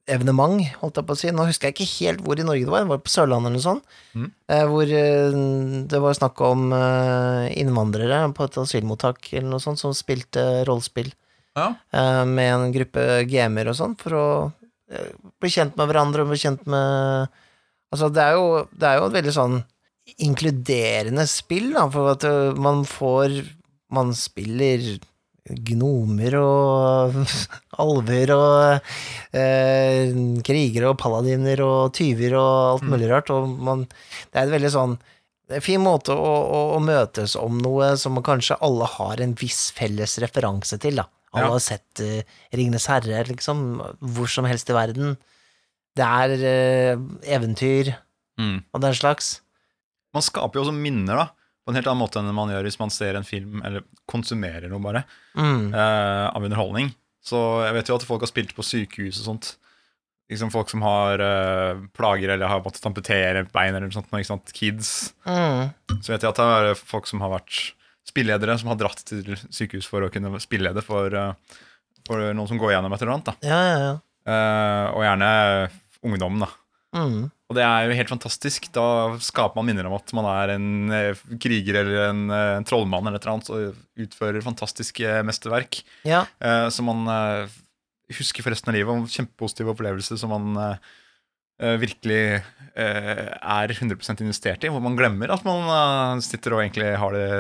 [0.07, 1.31] evenement, holdt jeg på å si.
[1.35, 3.59] Nå husker jeg ikke helt hvor i Norge det var, det var på Sørlandet eller
[3.59, 3.97] noe sånt.
[4.15, 4.29] Mm.
[4.55, 5.39] eh, hvor eh,
[5.91, 11.11] det var snakk om eh, innvandrere på et asylmottak eller noe sånt, som spilte rollespill
[11.59, 11.73] Ja.
[11.91, 14.27] eh, med en gruppe gamer og sånn, for å
[14.93, 15.11] eh,
[15.43, 17.43] bli kjent med hverandre og bli kjent med
[17.95, 19.61] Altså, det er jo, det er jo et veldig sånn
[20.27, 22.25] inkluderende spill, da, for at
[22.59, 23.37] man får
[23.95, 24.83] Man spiller
[25.67, 27.19] gnomer og
[27.83, 28.89] alver og
[29.37, 30.11] eh,
[30.47, 34.73] krigere og paladiner og tyver og alt mulig rart, og man Det er en veldig
[34.75, 34.97] sånn
[35.47, 39.69] en fin måte å, å, å møtes om noe som kanskje alle har en viss
[39.77, 41.05] felles referanse til, da.
[41.37, 41.53] Alle Ja.
[41.53, 43.61] har sett uh, Ringenes herre, liksom,
[44.01, 45.13] hvor som helst i verden.
[45.95, 46.35] Det er
[46.97, 47.93] uh, eventyr
[48.37, 48.59] Mm.
[48.75, 49.29] og den slags.
[50.13, 51.46] Man skaper jo også minner, da.
[51.67, 54.71] På en helt annen måte enn man gjør hvis man ser en film eller konsumerer
[54.71, 55.01] noe bare
[55.37, 55.73] Mm.
[55.75, 56.93] uh, av underholdning.
[57.27, 59.49] Så jeg vet jo at folk har spilt på sykehus og sånt.
[60.31, 64.09] Liksom Folk som har uh, plager eller har måttet amputere bein eller noe sånt.
[64.15, 64.53] Ikke sant?
[64.55, 64.93] Kids.
[65.27, 65.75] Mm.
[66.01, 67.59] Så vet jeg at det er folk som har vært
[68.07, 71.59] spilledere, som har dratt til sykehus for å kunne spillede for, uh,
[72.07, 73.33] for noen som går gjennom et eller annet.
[73.43, 73.97] da Ja, ja, ja.
[74.95, 75.31] Og gjerne
[76.07, 76.49] ungdom, da.
[76.97, 77.27] Mm.
[77.47, 78.67] Og det er jo helt fantastisk.
[78.75, 78.87] Da
[79.23, 83.07] skaper man minner om at man er en eh, kriger eller en, eh, en trollmann
[83.07, 86.25] eller et eller annet, og utfører fantastiske mesterverk ja.
[86.43, 87.55] eh, som man eh,
[88.17, 88.91] husker for resten av livet.
[88.91, 90.91] Og kjempepositive opplevelser som man eh,
[91.63, 94.73] eh, virkelig eh, er 100% investert i.
[94.73, 97.31] Hvor man glemmer at man eh, sitter og egentlig har det,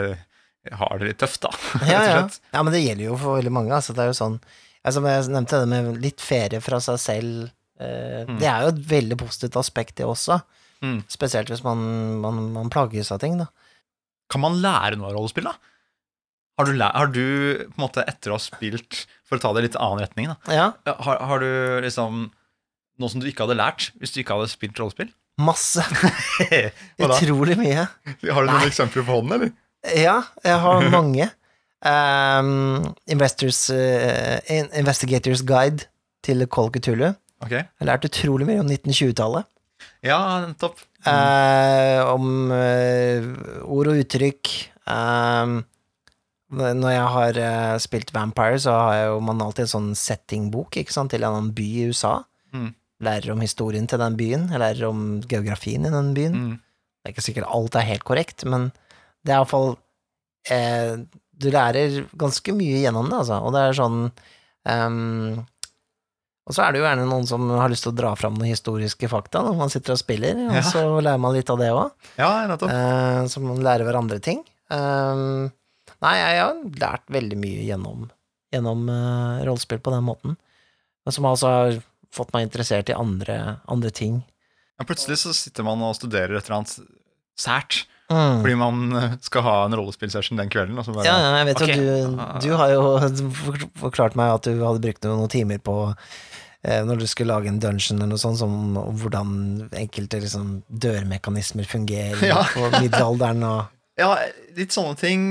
[0.70, 1.54] har det litt tøft, da.
[1.90, 2.22] Ja, ja.
[2.30, 3.74] ja, men det gjelder jo for veldig mange.
[3.74, 7.02] Altså, det er jo sånn altså, Som jeg nevnte, det med litt ferie fra seg
[7.02, 7.46] selv.
[7.80, 8.38] Eh, Mm.
[8.40, 10.40] Det er jo et veldig positivt aspekt, det også.
[10.82, 11.02] Mm.
[11.08, 11.78] Spesielt hvis man,
[12.22, 13.46] man, man plages av ting, da.
[14.32, 15.54] Kan man lære noe av rollespill, da?
[16.58, 17.20] Har du, har du
[17.68, 20.30] på en måte etter å ha spilt For å ta det i litt annen retning,
[20.32, 20.36] da.
[20.56, 22.30] Ja, Har, har du liksom
[22.96, 25.12] noe som du ikke hadde lært hvis du ikke hadde spilt rollespill?
[25.36, 25.82] masse.
[27.04, 27.82] Utrolig mye.
[28.24, 29.50] Har du noen eksempler på hånden, eller?
[29.92, 31.26] Ja, jeg har mange.
[31.84, 34.40] Um, Investors, eh,
[34.80, 35.84] Investigators Guide
[36.24, 37.10] til Call Cthulhu.
[37.46, 37.54] Ok.
[37.54, 39.48] Jeg har lært utrolig mye om 1920-tallet.
[40.06, 40.82] Ja, nettopp.
[41.06, 43.26] Eh, om eh,
[43.62, 44.52] ord og uttrykk.
[44.90, 45.56] Eh,
[46.56, 50.94] når jeg har eh, spilt Vampire, så har jo man alltid en sånn settingbok ikke
[50.94, 52.20] sant, til en annen by i USA.
[52.54, 52.70] Mm.
[53.06, 56.37] Lærer om historien til den byen, jeg lærer om geografien i den byen.
[56.37, 56.54] Mm.
[56.56, 58.70] Det er ikke sikkert alt er helt korrekt, men
[59.26, 59.74] det er iallfall
[60.54, 60.96] eh,
[61.37, 63.98] Du lærer ganske mye gjennom det, altså, og det er sånn
[64.70, 65.44] ehm,
[66.46, 68.46] Og så er det jo gjerne noen som har lyst til å dra fram noen
[68.52, 70.62] historiske fakta når man sitter og spiller, og Ja.
[70.62, 71.90] så lærer man litt av det òg.
[72.20, 72.70] Ja, nettopp.
[72.70, 74.44] Eh, så man lærer hverandre ting.
[74.70, 75.50] Eh,
[76.02, 78.06] nei, jeg har lært veldig mye gjennom,
[78.54, 80.37] gjennom eh, rollespill på den måten,
[81.04, 81.82] men som altså har
[82.14, 84.22] fått meg interessert i andre, andre ting.
[84.78, 86.78] Ja, plutselig så sitter man og studerer et eller annet
[87.37, 88.38] sært, Mm.
[88.40, 90.76] fordi man eh, skal ha en rollespillsession den kvelden.
[90.78, 92.82] Bare, Ja, jeg vet jo du, du har jo
[93.82, 95.74] forklart meg at du hadde brukt noen timer på
[96.66, 102.24] når du skulle lage en dungeon eller noe sånt, som hvordan enkelte liksom, dørmekanismer fungerer
[102.26, 102.40] Ja.
[102.52, 103.66] på middelalderen og
[104.00, 104.11] Ja,
[104.57, 105.22] litt sånne ting.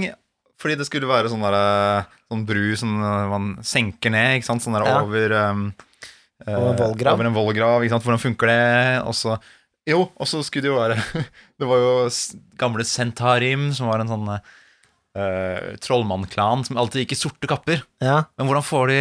[0.57, 4.47] Fordi det skulle være sånn, der, eh, sånn bru som eh, man senker ned, ikke
[4.47, 4.63] sant?
[4.63, 5.01] Sånn der Ja.
[5.03, 5.67] over um,
[6.47, 6.95] eh, Over.
[7.11, 7.83] Over en vollgrav.
[7.85, 9.03] Hvordan funker det?
[9.05, 9.35] Og så
[9.85, 10.97] Jo, og så skulle det jo være
[11.59, 11.91] Det var jo
[12.57, 17.83] gamle Sentarim, som var en sånn uh, trollmannklan som alltid gikk i sorte kapper.
[18.01, 18.99] Ja, Men hvordan får de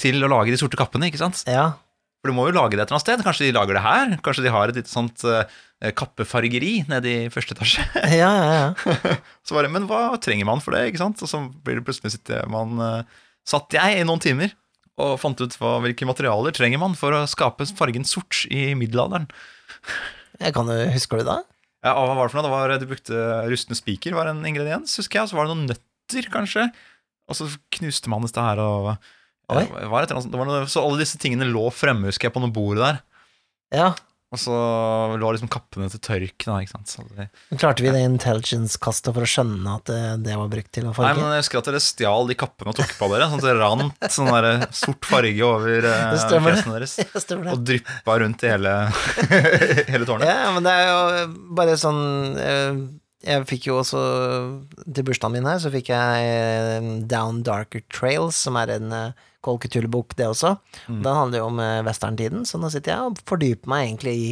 [0.00, 1.44] til å lage de sorte kappene, ikke sant?
[1.48, 1.74] ja.
[2.24, 3.20] For du må jo lage det et eller annet sted.
[3.22, 4.14] Kanskje de lager det her?
[4.24, 5.44] Kanskje de har et lite sånt uh,
[5.94, 7.84] kappefargeri nede i første etasje?
[8.18, 9.16] Ja, ja, ja.
[9.46, 11.22] Så bare, men hva trenger man for det, ikke sant?
[11.22, 14.56] Og så blir det plutselig sitte man uh, Satt jeg i noen timer
[14.98, 19.28] og fant ut hva, hvilke materialer trenger man for å skape fargen sort i middelalderen.
[20.42, 21.36] Jeg kan jo, husker du det?
[21.86, 22.48] Ja, hva var det for noe?
[22.48, 23.20] Det var, du brukte
[23.52, 25.28] rustne spiker, var en ingrediens, husker jeg.
[25.28, 26.66] Og så var det noen nøtter, kanskje.
[27.30, 27.46] Og så
[27.78, 28.90] knuste man dette her og.
[29.46, 32.42] Det var et det var noe, Så alle disse tingene lå fremme, husker jeg, på
[32.42, 33.02] noe bord der.
[33.74, 33.92] Ja.
[34.34, 34.54] Og så
[35.22, 36.34] lå liksom kappene til tørk.
[36.42, 36.90] Da, ikke sant?
[36.90, 37.28] Så det,
[37.60, 41.14] Klarte vi det intelligence-kastet for å skjønne at det, det var brukt til å farge?
[41.14, 43.46] Nei, men Jeg husker at dere stjal de kappene og tok på dere, sånn at
[43.46, 46.96] det rant sånn der sort farge over eh, fjesene deres.
[47.26, 47.38] Det.
[47.54, 48.74] Og dryppa rundt i hele,
[49.92, 50.26] hele tårnet.
[50.26, 51.24] Ja, men det er jo
[51.58, 52.02] bare sånn
[52.42, 52.82] eh,
[53.26, 54.00] Jeg fikk jo også
[54.84, 58.90] Til bursdagen min her, så fikk jeg eh, Down Darker Trails, som er en
[59.46, 59.58] Call
[60.18, 60.56] det også.
[60.90, 61.00] Mm.
[61.06, 64.30] Den handler jo om uh, westerntiden, så nå sitter jeg og fordyper meg egentlig i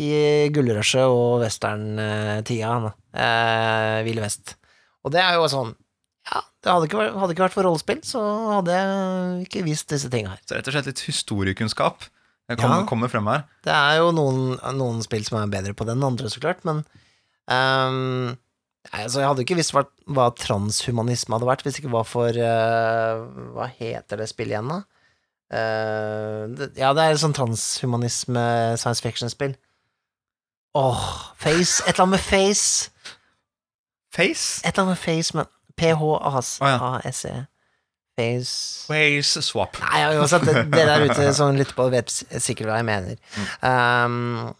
[0.00, 4.54] i gullrushet og westerntida, Eh, Ville Vest.
[5.04, 5.74] Og det er jo sånn
[6.30, 8.20] Ja, det hadde ikke, vært, hadde ikke vært for rollespill, så
[8.54, 10.40] hadde jeg ikke visst disse tinga her.
[10.46, 12.04] Så rett og slett litt historiekunnskap
[12.50, 12.86] det kommer, Ja.
[12.86, 13.44] kommer frem her.
[13.62, 16.62] Det er jo noen, noen spill som er bedre på det enn andre, så klart,
[16.66, 16.84] men
[17.50, 18.36] ehm,
[18.88, 22.06] nei, altså, Jeg hadde ikke visst hva, hva transhumanisme hadde vært hvis det ikke var
[22.08, 24.80] for uh, Hva heter det spillet igjen, da?
[25.50, 28.44] Uh, det, ja, det er et sånn transhumanisme
[28.78, 29.56] science fiction-spill.
[30.78, 31.06] Åh,
[31.42, 32.90] Face Et eller annet med Face.
[34.14, 34.60] Face?
[34.62, 37.32] Et eller annet med Face, men PHASE.
[38.20, 39.78] Face Face swap.
[39.80, 43.16] Nei, uansett, det- dere der ute som lytter på, vet sikkert hva jeg mener.
[43.62, 44.54] Um,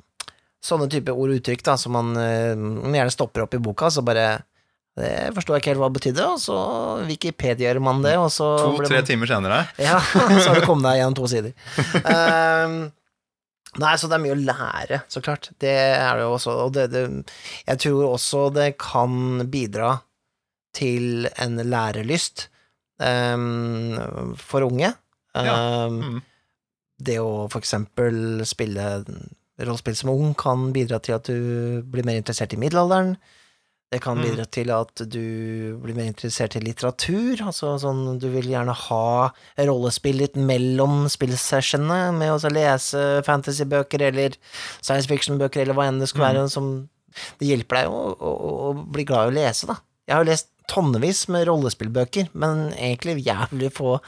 [0.64, 3.88] sånne type ord og uttrykk da, som man eh, man gjerne stopper opp i boka,
[3.90, 4.42] så bare
[5.01, 6.57] Det forstår jeg ikke helt hva det betydde, og så
[7.09, 9.61] Wikipedia gjør man det, To-tre man- timer senere.
[9.79, 11.55] Ja, så har du kommet deg gjennom to sider.
[12.05, 12.75] Um,
[13.81, 15.49] nei, så det er mye å lære, så klart.
[15.62, 17.05] Det er det jo også, og det, det
[17.70, 19.94] Jeg tror også det kan bidra
[20.77, 22.49] til en lærelyst
[22.99, 24.92] um, for unge.
[25.38, 25.87] Ja.
[25.87, 26.20] Um, Mm.
[27.01, 28.83] Det å for eksempel spille
[29.66, 33.16] rollespill som ung kan bidra til at du blir mer interessert i middelalderen.
[33.90, 34.23] Det kan Mm.
[34.25, 37.40] bidra til at du blir mer interessert i litteratur.
[37.42, 44.37] Altså sånn, du vil gjerne ha rollespill litt mellom spillsessionene, med å lese fantasybøker eller
[44.81, 46.49] science fiction-bøker eller hva enn det skulle være.
[46.49, 46.88] Som,
[47.40, 49.81] det hjelper deg jo å, å, å bli glad i å lese, da.
[50.07, 53.99] Jeg har jo lest tonnevis med rollespillbøker, men egentlig jævlig få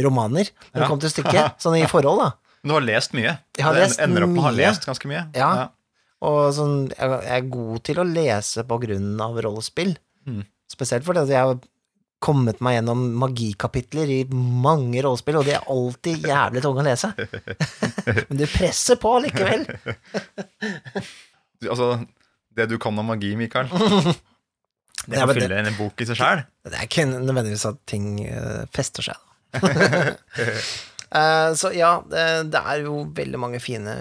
[0.00, 0.88] romaner når det Ja.
[0.88, 1.56] kommer til stykket.
[1.60, 2.30] Sånn i forhold, da.
[2.62, 3.36] Du har lest mye.
[3.58, 5.24] Jeg har lest ender opp med å ha lest ganske mye.
[5.34, 5.50] Ja.
[6.22, 9.96] Og sånn, jeg er god til å lese på grunn av rollespill.
[10.30, 10.44] Mm.
[10.70, 11.58] Spesielt fordi at jeg har
[12.22, 17.10] kommet meg gjennom magikapitler i mange rollespill, og de er alltid jævlig tunge å lese.
[18.30, 19.64] Men du presser på likevel.
[21.66, 21.88] Altså,
[22.54, 23.66] det du kan om magi, Mikael.
[25.02, 26.40] Det Ja, kan men det- fylle en bok i seg sjæl.
[26.62, 29.16] Det er ikke nødvendigvis at ting eh, fester seg,
[29.50, 30.12] da.
[31.12, 32.22] Eh, så ja, det,
[32.54, 33.92] det er jo veldig mange fine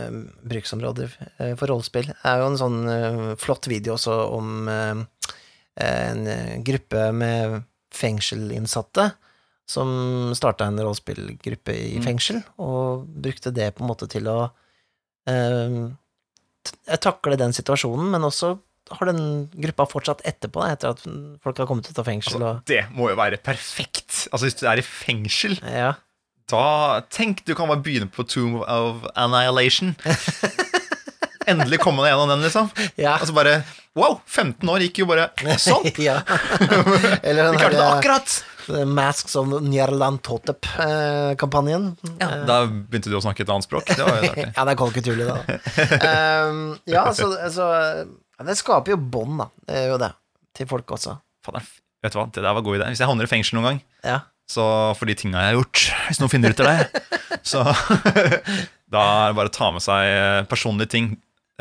[0.47, 2.07] bruksområder eh, for rollespill.
[2.07, 5.01] Det er jo en sånn eh, flott video også om eh,
[5.87, 7.57] en eh, gruppe med
[7.91, 9.09] fengselinnsatte
[9.71, 12.03] som starta en rollespillgruppe i Mm.
[12.03, 14.39] fengsel, og brukte det på en måte til å
[15.31, 15.77] eh,
[16.99, 18.53] takle den situasjonen, men også
[18.91, 21.03] har den gruppa fortsatt etterpå, etter at
[21.43, 24.25] folk har kommet ut av fengsel Altså, og det må jo være perfekt.
[24.33, 25.93] Altså Hvis du er i fengsel, ja.
[26.49, 29.95] Da Tenk, du kan bare begynne på Tomb of Annihilation.
[31.51, 32.69] Endelig komme deg gjennom den, liksom.
[33.01, 33.17] Ja.
[33.25, 33.61] så bare
[33.97, 34.21] Wow!
[34.29, 35.25] 15 år gikk jo bare
[35.59, 35.89] sånn.
[36.07, 36.21] ja.
[37.27, 38.35] Eller den klarte det akkurat!
[38.71, 41.89] eh, Masks of Njerland Totep-kampanjen.
[42.21, 43.89] Ja, da begynte du å snakke et annet språk.
[43.91, 44.47] Det var jo artig.
[44.55, 45.59] Ja, det er Cthulhu, da.
[46.47, 47.67] Um, ja, så, så
[48.47, 49.49] Det skaper jo bånd, da.
[49.67, 50.11] Det gjør jo det.
[50.55, 51.17] Til folk også.
[51.43, 51.67] Fader,
[52.05, 52.87] vet du hva, det der var god idé.
[52.93, 54.21] Hvis jeg havner i fengsel noen gang, Ja.
[54.49, 54.63] Så
[54.97, 57.01] for de tinga jeg har gjort Hvis noen finner ut av det,
[57.51, 57.61] så
[58.91, 61.05] Da er det bare å ta med seg eh, personlige ting.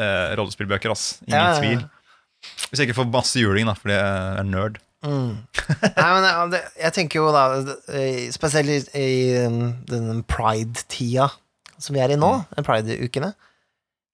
[0.00, 1.20] Eh, rollespillbøker, ass.
[1.28, 1.58] Ingen Ja, ja, ja.
[1.60, 1.84] tvil.
[2.70, 4.80] Hvis jeg ikke får masse juling, da, fordi jeg er nerd.
[5.06, 5.36] Mm.
[5.46, 7.44] Nei, men ja, det, jeg tenker jo da
[7.94, 9.06] eh, Spesielt i,
[9.88, 11.30] den pride-tida
[11.80, 12.66] som vi er i nå, Mm.
[12.66, 13.30] pride-ukene.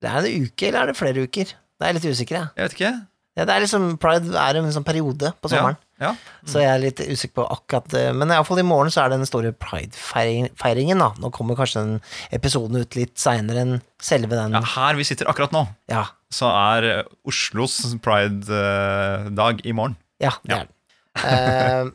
[0.05, 1.49] Det er en uke, eller er det flere uker?
[1.57, 2.53] Det er jeg litt usikker, jeg.
[2.61, 2.93] Jeg vet ikke.
[3.41, 5.81] Ja, det er liksom, pride er en sånn periode på sommeren.
[6.03, 6.11] Ja.
[6.45, 8.03] Så jeg er litt usikker på akkurat det.
[8.19, 11.11] Men iallfall i morgen så er det den store pride-feiringen, da.
[11.23, 11.95] Nå kommer kanskje den
[12.37, 14.53] episoden ut litt seinere enn selve den.
[14.59, 19.97] ja, her vi sitter akkurat nå, Ja, så er eh, Oslos pride-dag i morgen.
[20.21, 20.75] ja det er den.
[21.17, 21.93] Eh,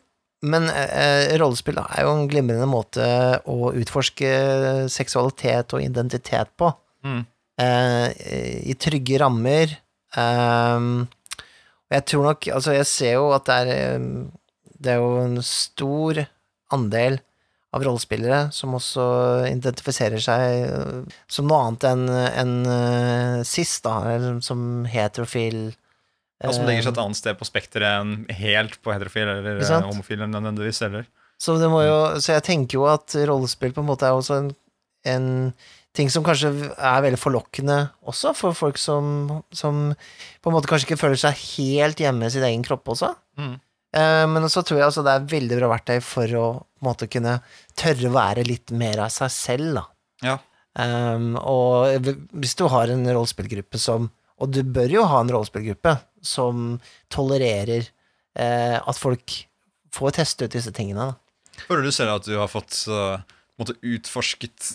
[0.49, 3.05] men eh, rollespill da, er jo en glimrende måte
[3.45, 4.31] å utforske
[4.89, 6.71] seksualitet og identitet på.
[7.05, 7.19] Mm.
[7.61, 8.07] Eh,
[8.73, 9.75] I trygge rammer.
[10.17, 10.87] Eh,
[11.91, 14.07] jeg tror nok Altså, jeg ser jo at det er
[14.81, 16.23] Det er jo en stor
[16.71, 17.19] andel
[17.71, 19.03] av rollespillere som også
[19.47, 25.69] identifiserer seg eh, som noe annet enn en eh, cis, da, eller som heterofil.
[26.43, 30.25] Og som legger seg et annet sted på spekteret enn helt på heterofil eller homofil
[30.25, 30.81] enn nødvendigvis.
[30.89, 31.07] Eller.
[31.39, 34.41] Så, det må jo, så jeg tenker jo at rollespill på en måte er også
[34.41, 34.51] en,
[35.07, 35.29] en
[35.97, 37.77] ting som kanskje er veldig forlokkende
[38.07, 42.33] også for folk som, som på en måte kanskje ikke føler seg helt hjemme i
[42.33, 43.11] sin egen kropp også.
[43.39, 43.57] Mm.
[43.97, 46.45] Eh, men så tror jeg altså det er veldig bra verktøy for å
[46.85, 47.39] måte kunne
[47.79, 49.85] tørre å være litt mer av seg selv, da.
[50.23, 50.37] Ja.
[50.79, 52.07] Um, og
[52.39, 54.05] hvis du har en rollespillgruppe som
[54.39, 55.91] Og du bør jo ha en rollespillgruppe
[56.23, 56.77] som
[57.11, 57.89] tolererer
[58.39, 59.35] eh, at folk
[59.93, 61.11] får teste ut disse tingene.
[61.11, 61.61] Da.
[61.67, 63.19] Føler du selv at du har fått uh,
[63.59, 64.71] utforsket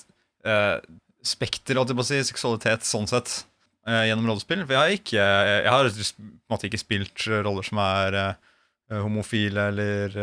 [0.47, 0.79] uh,
[1.27, 3.43] spekter, av si, seksualitet sånn sett,
[3.89, 4.65] eh, gjennom rollespill?
[4.65, 5.27] For jeg har ikke,
[5.65, 10.17] jeg har på en måte ikke spilt eh, roller som er eh, homofile eller,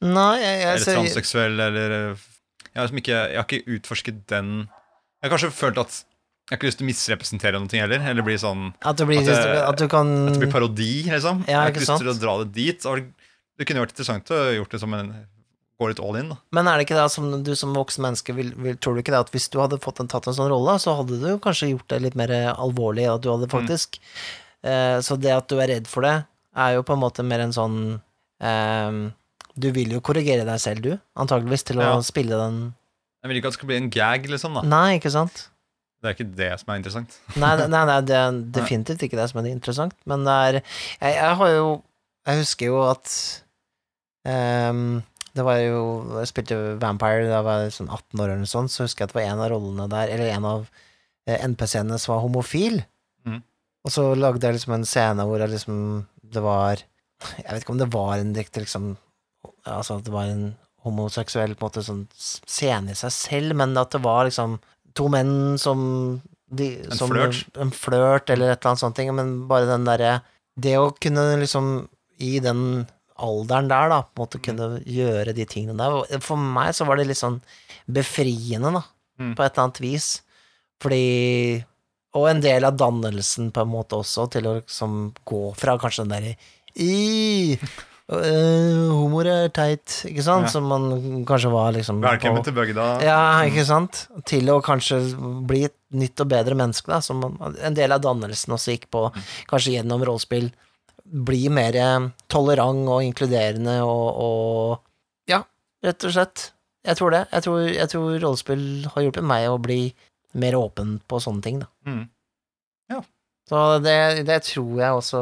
[0.00, 1.96] Nei, jeg, jeg, eller transseksuelle eller
[2.70, 5.98] jeg har, liksom ikke, jeg har ikke utforsket den Jeg har kanskje følt at
[6.50, 9.20] jeg har ikke lyst til å misrepresentere noe heller, eller bli sånn At det blir
[9.22, 11.44] At jeg, At du kan At det blir parodi, liksom.
[11.46, 12.86] Ja, jeg har ikke lyst til å dra det dit.
[12.86, 13.28] Det,
[13.60, 15.12] det kunne vært interessant å gjort det som en
[15.80, 16.36] Gå litt all in, da.
[16.52, 19.14] Men er det ikke det som du som voksen menneske vil, vil, Tror du ikke
[19.14, 21.70] det at hvis du hadde fått en, tatt en sånn rolle, så hadde du kanskje
[21.72, 24.00] gjort det litt mer alvorlig, at du hadde Mm.
[24.62, 27.40] eh, Så det at du er redd for det, er jo på en måte mer
[27.40, 27.78] en sånn
[28.42, 29.10] eh,
[29.56, 32.00] Du vil jo korrigere deg selv, du, antageligvis, til å Ja.
[32.02, 32.74] spille den
[33.24, 34.54] Jeg vil ikke at det skal bli en gag, liksom.
[34.54, 35.48] da Nei, ikke sant?
[36.02, 37.16] Det er ikke det som er interessant.
[37.36, 41.14] Nei, nei, nei, det er definitivt ikke det som er interessant, men det er Jeg,
[41.16, 41.82] jeg har jo
[42.26, 43.10] Jeg husker jo at
[44.28, 45.02] ehm,
[45.36, 45.82] Det var jo
[46.18, 49.14] Jeg spilte Vampire da jeg var sånn 18 år eller sånn, så husker jeg at
[49.14, 50.64] det var en av rollene der, eller en av
[51.28, 52.80] eh, NPC-ene som var homofil.
[53.28, 53.42] Mm.
[53.86, 55.78] Og så lagde jeg liksom en scene hvor jeg liksom
[56.32, 58.94] Det var Jeg vet ikke om det var en direkte liksom
[59.68, 60.50] Altså at det var en
[60.84, 64.54] homoseksuell på en måte sånn scene i seg selv, men at det var liksom
[64.96, 65.82] to menn som
[66.48, 67.42] de, En som, flørt.
[67.60, 70.14] En flørt, eller et eller annet sånt, men bare den derre
[70.56, 71.68] Det å kunne liksom
[72.20, 72.86] i den
[73.20, 76.96] alderen der, da, på en måte kunne gjøre de tingene der For meg så var
[77.00, 77.40] det litt sånn
[77.90, 78.82] befriende, da,
[79.20, 79.34] Mm.
[79.36, 80.22] på et eller annet vis.
[80.80, 81.64] Fordi
[82.12, 86.02] Og en del av dannelsen, på en måte også, til å liksom gå fra kanskje
[86.08, 86.36] den derre
[86.74, 87.56] i
[88.10, 90.48] Humor Homoer er teit, ikke sant?
[90.48, 90.50] Ja.
[90.50, 92.86] Som man kanskje var liksom Velkommen på- til bygda.
[93.04, 94.08] ja, ikke sant?
[94.26, 94.98] Til å kanskje
[95.46, 96.98] bli et nytt og bedre menneske, da.
[97.00, 99.12] Som man- en del av dannelsen også gikk på,
[99.48, 100.50] kanskje gjennom rollespill.
[101.10, 105.42] Bli mer eh, tolerant og inkluderende og, og Ja,
[105.84, 106.50] rett og slett.
[106.86, 107.24] Jeg tror det.
[107.32, 109.82] Jeg tror, jeg tror rollespill har hjulpet meg å bli
[110.40, 111.68] mer åpen på sånne ting, da.
[111.90, 112.08] Mm.
[113.50, 115.20] Så det, det tror jeg også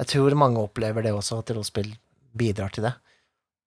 [0.00, 1.92] jeg tror mange opplever det også, at rollespill
[2.36, 2.92] bidrar til det.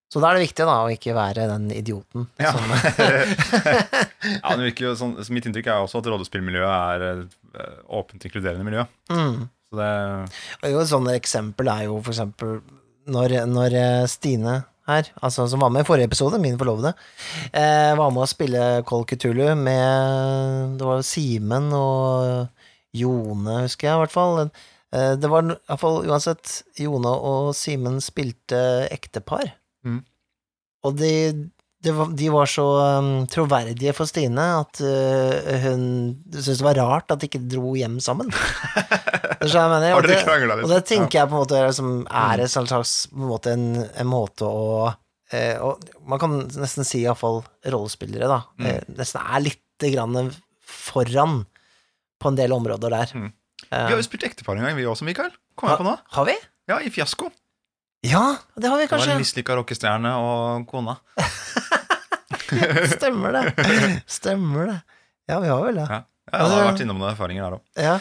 [0.10, 2.52] Så da er det viktig da å ikke være den idioten Ja.
[2.54, 7.38] som ja, det virker jo sånn, så Mitt inntrykk er også at rollespillmiljøet er et
[7.62, 8.86] eh, åpent, inkluderende miljø.
[9.14, 9.48] mm.
[9.70, 12.60] Så det et sånt eksempel er jo for eksempel
[13.10, 14.56] når, når eh, Stine
[14.90, 16.96] her, altså som var med i forrige episode, min forlovede,
[17.54, 22.50] eh, var med å spille Call Cthulhu med Det var jo Simen og
[22.98, 24.50] Jone, husker jeg i hvert fall.
[24.94, 29.54] Eh, det var i hvert fall uansett Jone og Simen spilte ektepar.
[29.86, 30.02] Mm.
[30.88, 31.14] Og de,
[31.96, 32.66] var, de var så
[33.00, 35.84] um, troverdige for Stine at uh, hun
[36.34, 38.28] syntes det var rart at de ikke dro hjem sammen.
[38.34, 39.94] Mener.
[39.96, 40.66] Har dere det- krangla litt?
[40.68, 43.66] og det tenker jeg på en måte liksom, er en slags på en måte en,
[43.88, 48.42] en måte å uh, og Man kan nesten si iallfall rollespillere, da.
[48.60, 48.68] Mm.
[48.68, 50.34] uh, nesten er litt grann
[50.70, 51.46] foran
[52.20, 53.12] på en del områder der.
[53.16, 53.30] Mm.
[53.70, 55.32] Eh, Vi har jo spilt ektepar en gang, vi også, Mikael.
[55.56, 55.94] Kommer jeg på nå?
[56.18, 56.36] har vi?
[56.68, 57.30] Ja, i Fiasko.
[58.06, 59.06] Ja, det har vi kanskje.
[59.06, 60.96] Det var en mislykka rockestjerne og kona.
[62.96, 63.44] Stemmer det.
[64.08, 64.78] Stemmer det.
[65.28, 65.88] Ja, vi har vel det.
[65.90, 66.00] Ja,
[66.32, 67.66] ja jeg har vært innom noen erfaringer der òg.
[67.76, 67.98] Ja.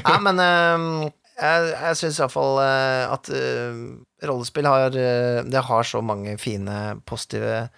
[0.00, 1.06] ja men uh,
[1.38, 3.78] jeg, jeg syns iallfall uh, at uh,
[4.26, 7.68] rollespill har uh, Det har så mange fine, positive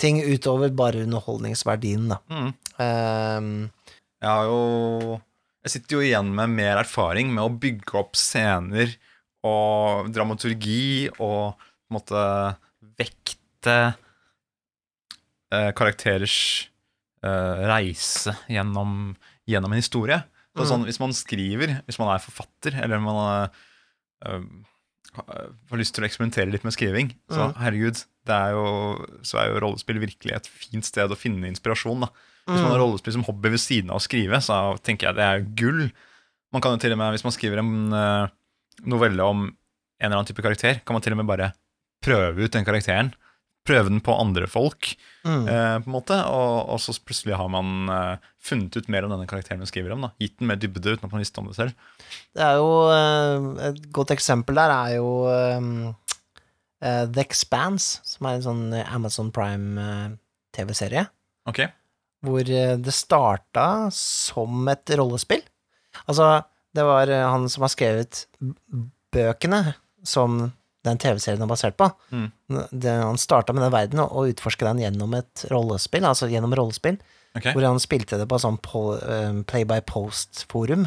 [0.00, 2.20] ting utover bare underholdningsverdien, da.
[2.30, 2.50] Mm.
[2.84, 3.52] Ehm,
[4.20, 5.20] Jeg har jo
[5.64, 8.92] Jeg sitter jo igjen med mer erfaring med å bygge opp scener
[9.46, 12.22] og dramaturgi og på en måte
[12.98, 13.76] vekte
[15.52, 16.36] eh, karakterers
[17.24, 19.14] eh, reise gjennom,
[19.48, 20.22] gjennom en historie.
[20.56, 20.64] Mm.
[20.70, 23.18] sånn, hvis man skriver, hvis man er forfatter, eller man
[24.24, 24.46] eh,
[25.16, 27.54] har- har lyst til å eksperimentere litt med skriving, så Mm.
[27.60, 32.00] herregud, det er jo, så er jo rollespill virkelig et fint sted å finne inspirasjon.
[32.00, 32.08] da.
[32.48, 35.16] Hvis man har mm, rollespill som hobby ved siden av å skrive, så tenker jeg
[35.16, 35.92] det er gull.
[36.52, 38.28] Man kan jo til og med, Hvis man skriver en eh,
[38.84, 39.54] novelle om en
[40.08, 41.52] eller annen type karakter, kan man til og med bare
[42.04, 43.14] prøve ut den karakteren.
[43.66, 44.92] Prøve den på andre folk,
[45.26, 45.46] mm.
[45.50, 49.10] eh, på en måte, og, og så plutselig har man eh, funnet ut mer om
[49.10, 50.04] denne karakteren man skriver om.
[50.06, 50.12] da.
[50.22, 51.88] Gitt den mer dybde uten at man visste om det selv.
[52.36, 55.72] Det er jo eh, Et godt eksempel der er jo eh,
[56.78, 61.08] The Expanse, som er en sånn Amazon Prime-TV-serie.
[61.50, 61.64] Ok,
[62.26, 65.44] hvor eh, det starta som et rollespill.
[66.06, 66.42] Altså,
[66.76, 68.26] det var eh, han som har skrevet
[69.14, 69.62] bøkene
[70.06, 70.44] som
[70.86, 71.88] den TV-serien er basert på.
[72.14, 72.28] Mm.
[72.70, 77.00] Det, han starta med den verden og, utforska den gjennom et rollespill, altså gjennom rollespill,
[77.34, 77.50] okay.
[77.50, 80.86] hvor han spilte det på sånn eh, play by post-forum.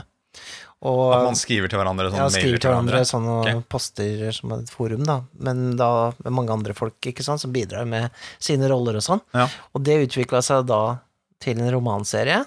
[0.80, 3.58] At man skriver til hverandre sånn ja, skriver til hverandre sånn og okay.
[3.68, 5.18] poster som et forum, da.
[5.44, 8.08] Men da med mange andre folk, ikke sant, som bidrar med
[8.40, 9.24] sine roller og sånn.
[9.36, 9.50] Ja.
[9.76, 11.02] Og det utvikla seg da
[11.44, 12.46] til en romanserie,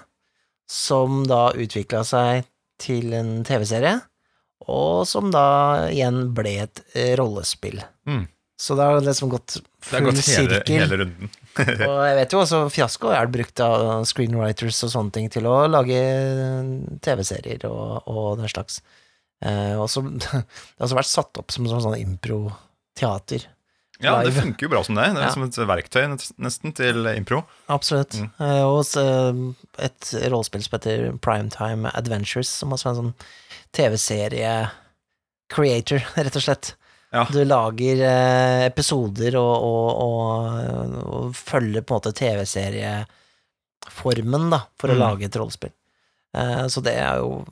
[0.69, 2.47] som da utvikla seg
[2.81, 3.97] til en TV-serie,
[4.71, 7.81] og som da igjen ble et eh, rollespill.
[8.07, 8.25] Mm.
[8.59, 10.75] Så det har liksom gått Det har full gått hele, sirkel.
[10.79, 11.31] hele runden.
[11.89, 15.57] Og jeg vet jo også Fiasko er brukt av screenwriters og sånne ting til å
[15.69, 15.99] lage
[17.03, 18.79] TV-serier og, og den slags.
[19.43, 23.45] Eh, og så, det har også vært satt opp som sånn, sånn impro-teater.
[24.03, 25.05] Ja, det funker jo bra som det.
[25.15, 25.31] Det er Ja.
[25.33, 26.07] som et verktøy
[26.43, 27.43] nesten til impro.
[27.71, 28.13] Absolutt.
[28.19, 28.29] Mm.
[28.39, 29.33] Eh, og eh,
[29.89, 33.13] et rollespill som heter Primetime Adventures, som også er en sånn
[33.73, 34.69] TV-serie
[35.49, 36.75] creator, rett og slett.
[37.13, 37.23] Ja.
[37.29, 40.47] Du lager eh, episoder og, og, og,
[41.13, 44.99] og følger på en måte TV-serieformen, da, for å Mm.
[44.99, 45.71] lage et rollespill.
[46.35, 47.45] Eh, så det er jo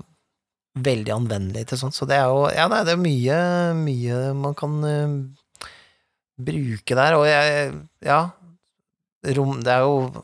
[0.82, 1.94] veldig anvendelig til sånt.
[1.94, 4.82] Så det er jo Ja, det er mye, mye man kan
[6.40, 7.74] bruke der, og jeg
[8.06, 8.22] Ja,
[9.36, 10.24] rom Det er jo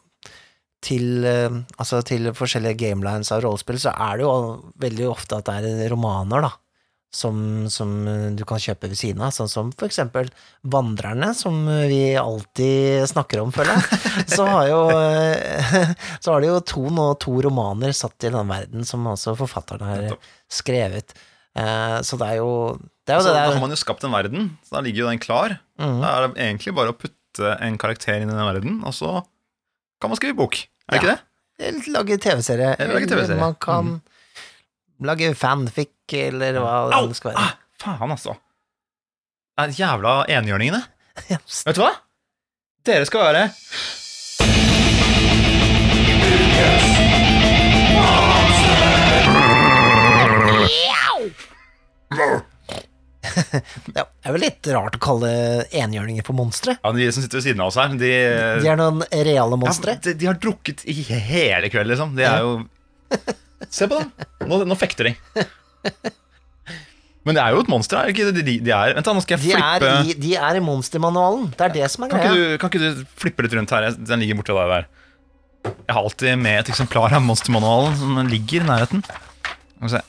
[0.88, 1.50] til, eh,
[1.82, 5.90] altså til forskjellige gamelines av rollespill, så er det jo veldig ofte at det er
[5.92, 6.52] romaner, da,
[7.12, 7.90] som, som
[8.38, 10.30] du kan kjøpe ved siden av, sånn som for eksempel
[10.64, 14.00] Vandrerne, som vi alltid snakker om, føler jeg.
[14.38, 15.94] Så har jo eh,
[16.24, 19.88] Så har de jo to, nå, to romaner satt i den verden som også forfatterne
[19.92, 20.10] har
[20.52, 21.16] skrevet.
[21.58, 24.04] Eh, Så det er jo Det er jo Altså, det da har man jo skapt
[24.06, 25.58] en verden, så da ligger jo den klar.
[25.80, 26.02] Mhm.
[26.02, 29.24] Da er det egentlig bare å putte en karakter inn i den verden, og så
[30.02, 30.56] kan man skrive bok.
[30.90, 31.02] Er det Ja.
[31.02, 31.22] ikke det?
[31.68, 32.76] Eller lage TV-serie.
[32.80, 33.40] Eller lage TV-serie.
[33.40, 34.02] Man kan
[35.02, 37.08] lage fanfic, eller hva Au!
[37.08, 37.38] det skal være.
[37.46, 38.38] Ah, faen, altså.
[39.58, 40.84] Er jævla enhjørningene.
[41.30, 41.96] Ja, Vet du hva?
[42.86, 43.50] Dere skal være
[53.96, 55.30] Det er vel litt rart å kalle
[55.72, 56.78] enhjørninger for monstre.
[56.84, 58.12] Ja, De som sitter ved siden av oss her, de,
[58.64, 59.96] De er noen reale monstre.
[59.98, 62.16] ja, de, de har drukket i hele kveld, liksom.
[62.18, 62.56] De er jo
[63.74, 64.12] Se på dem!
[64.50, 65.16] Nå, nå fekter de.
[67.28, 68.14] Men det er jo et monster, her.
[68.14, 70.62] De, de er, vent da, nå skal De jeg er, flippe i, de er i
[70.64, 71.50] monstermanualen.
[71.58, 72.36] Det er det som er kan greia.
[72.38, 73.90] du, kan ikke du flippe litt rundt her?
[73.98, 74.88] Den ligger borti deg der.
[75.68, 79.04] Jeg har alltid med et eksemplar av monstermanualen som ligger i nærheten.
[79.04, 80.04] Skal vi se.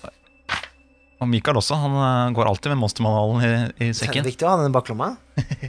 [1.19, 1.79] Og Mikael også.
[1.83, 4.75] Han eh, går alltid med monstermanualen i, i Det er viktig å ha den i
[4.77, 5.13] baklomma.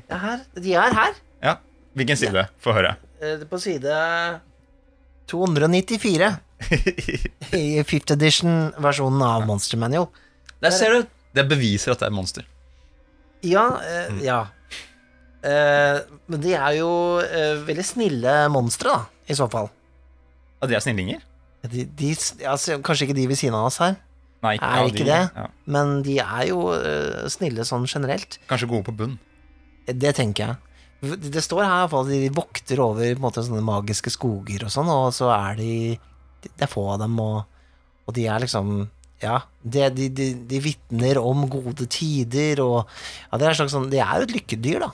[0.09, 0.43] Her.
[0.57, 1.17] De er her.
[1.45, 1.55] Ja,
[1.97, 2.45] Hvilken side?
[2.61, 2.95] Få høre.
[3.21, 3.95] Eh, På side
[5.29, 6.29] 294
[7.57, 10.07] i 5th edition-versjonen av Monster Manual.
[10.61, 11.09] Der ser du.
[11.37, 12.47] Det beviser at det er monster.
[13.45, 14.39] Ja, eh, ja.
[15.45, 16.89] Eh, men de er jo
[17.23, 19.69] eh, veldig snille monstre, da, i så fall.
[20.59, 21.21] Ja, De er snillinger?
[21.69, 22.09] De, de,
[22.47, 23.95] altså, kanskje ikke de ved siden av oss her,
[24.43, 25.21] Nei, Er ja, ikke de- det?
[25.35, 25.47] Ja.
[25.67, 28.37] men de er jo uh, snille sånn generelt.
[28.47, 29.17] Kanskje gode på bunn.
[29.89, 31.19] Det tenker jeg.
[31.31, 35.29] Det står her at de vokter over måte, sånne magiske skoger og sånn, og så
[35.31, 35.73] er de
[36.43, 37.45] Det er få av dem, og,
[38.07, 38.89] og de er liksom
[39.23, 42.85] Ja, de, de, de, de vitner om gode tider, og
[43.31, 44.91] ja, det er slags sånn De er jo et lykkedyr, da.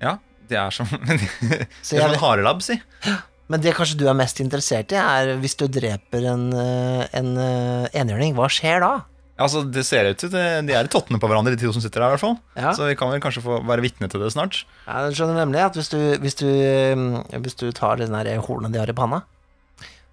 [0.00, 0.14] Ja,
[0.48, 2.76] de er som Det er som en harelabb, si.
[3.48, 7.36] men det kanskje du er mest interessert i, er hvis du dreper en, eh, en
[7.38, 8.92] eh, enhjørning, hva skjer da?
[9.36, 11.82] Altså, Det ser ut til det, De er i tottene på hverandre, de to som
[11.84, 12.08] sitter her.
[12.08, 12.70] i hvert fall Ja.
[12.72, 14.64] Så vi kan vel kanskje få være vitne til det snart.
[14.88, 16.96] Jeg skjønner nemlig at hvis du, hvis du, eh,
[17.36, 19.20] hvis du tar den der hornet de har i panna,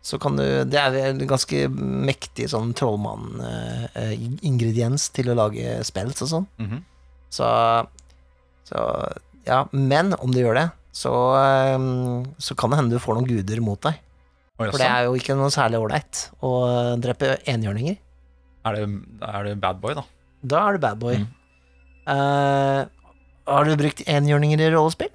[0.04, 6.28] så kan du Det er en ganske mektig sånn trollmann-ingrediens til å lage spells og
[6.28, 6.46] sånn.
[6.60, 6.84] Mhm.
[7.32, 7.48] Så,
[8.68, 9.08] så
[9.46, 11.86] Ja, men om du gjør det, så, eh,
[12.38, 14.00] så kan det hende du får noen guder mot deg.
[14.62, 16.52] For det er jo ikke noe særlig ålreit å
[17.02, 17.98] drepe enhjørninger.
[18.64, 18.84] er, det,
[19.26, 20.04] er det bad boy, da?
[20.46, 21.18] Da er du bad boy.
[21.24, 21.32] Mm.
[22.04, 22.86] Uh,
[23.50, 25.10] har du brukt enhjørninger i rollespill?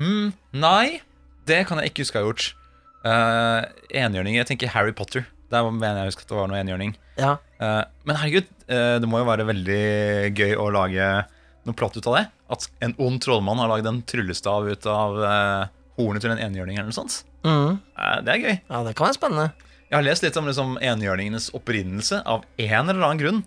[0.00, 1.02] Mm, nei,
[1.48, 2.48] det kan jeg ikke huske jeg har gjort.
[3.06, 3.60] Uh,
[3.94, 5.28] enhjørninger Jeg tenker Harry Potter.
[5.52, 6.96] Der mener jeg husker at det var noe enhjørning.
[7.20, 7.36] Ja.
[7.60, 9.82] Uh, men herregud, det må jo være veldig
[10.34, 11.10] gøy å lage
[11.66, 12.24] noe platt ut av det.
[12.54, 15.66] At en ond trollmann har lagd en tryllestav ut av eh,
[15.98, 17.20] hornet til en enhjørning eller noe sånt.
[17.46, 17.76] Mm.
[17.98, 18.56] Eh, det er gøy.
[18.70, 19.50] ja, det kan være spennende.
[19.86, 23.44] Jeg har lest litt om liksom, enhjørningenes opprinnelse av en eller annen grunn.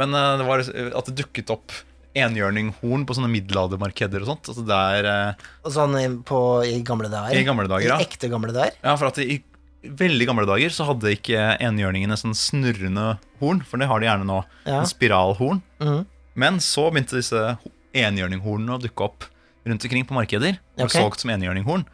[0.00, 1.74] Men eh, det var at det dukket opp
[2.18, 4.48] enhjørninghorn på sånne middelaldermarkeder og sånt.
[4.50, 7.36] Altså der, eh, Sånn i- på, i gamle dager?
[7.38, 7.98] I gamle dager, ja.
[8.00, 8.74] I ekte gamle dager?
[8.82, 9.42] Ja, for at i
[9.82, 14.26] veldig gamle dager så hadde ikke enhjørningene sånn snurrende horn, for det har de gjerne
[14.28, 14.40] nå.
[14.66, 14.80] Ja.
[14.82, 15.62] En spiralhorn.
[15.80, 16.06] Mhm.
[16.40, 19.26] Men så begynte disse ho- enhjørninghornene å dukke opp
[19.68, 20.60] rundt omkring på markeder.
[20.78, 21.02] Og okay.
[21.02, 21.84] solgt som enhjørninghorn.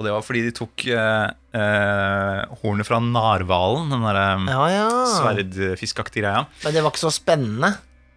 [0.00, 1.26] Og det var fordi de tok eh,
[1.60, 4.86] eh, hornet fra narhvalen, den derre Ja, ja.
[5.12, 6.46] sverdfiskaktige greia.
[6.64, 7.74] Men det var ikke så spennende.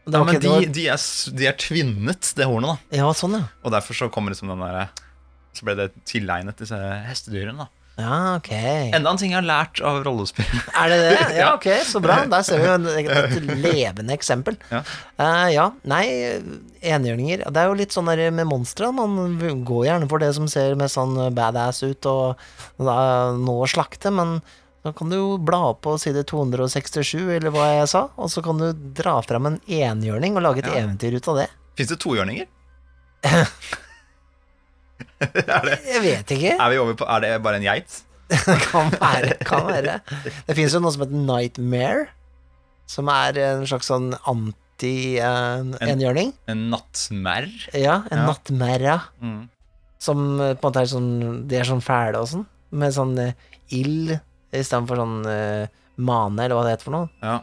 [0.07, 1.03] Ja, men de, var, de, er,
[1.39, 2.97] de er tvinnet, det hornet, da.
[2.99, 3.45] ja, sånn, ja.
[3.63, 4.89] Og derfor så kommer liksom den derre
[5.55, 7.82] Så ble det tilegnet disse hestedyrene, da.
[7.93, 8.49] Ja, ok.
[8.97, 10.47] Enda en ting jeg har lært av rollespill.
[10.73, 11.17] Er det det?
[11.43, 12.15] Ja, ok, så bra.
[12.31, 14.57] Der ser vi jo et levende eksempel.
[14.71, 14.79] Ja.
[15.19, 16.01] Uh, ja, nei,
[16.81, 18.89] enhjørninger Det er jo litt sånn der med monstre.
[18.97, 19.37] Man
[19.67, 22.41] går gjerne for det som ser mest sånn badass ut, og
[22.81, 22.97] da
[23.37, 24.39] nå å slakte, men
[24.83, 28.41] da kan du jo bla opp på side 267, eller hva jeg sa, og så
[28.43, 30.81] kan du dra fram en enhjørning og lage et Ja.
[30.81, 31.47] eventyr ut av det.
[31.77, 32.49] Fins det tohjørninger?
[35.21, 36.55] er, det, Jeg vet ikke.
[36.59, 38.01] er vi over på Er det bare en geit?
[38.33, 39.35] Det kan være.
[39.45, 39.99] Kan være.
[40.47, 42.05] Det finnes jo noe som heter Nightmare,
[42.89, 44.13] som er en slags sånn
[45.13, 46.31] anti-enhjørning.
[46.49, 47.49] En nattmerr?
[47.73, 48.25] ja, en Ja.
[48.27, 49.49] nattmerra, Mm.
[49.99, 53.17] som eh, på en måte er sånn De er sånn fæle og sånn, med sånn
[53.19, 53.33] uh,
[53.69, 54.19] ild
[54.51, 57.09] istedenfor sånn uh, mane, eller hva det heter for noe.
[57.21, 57.39] Ja.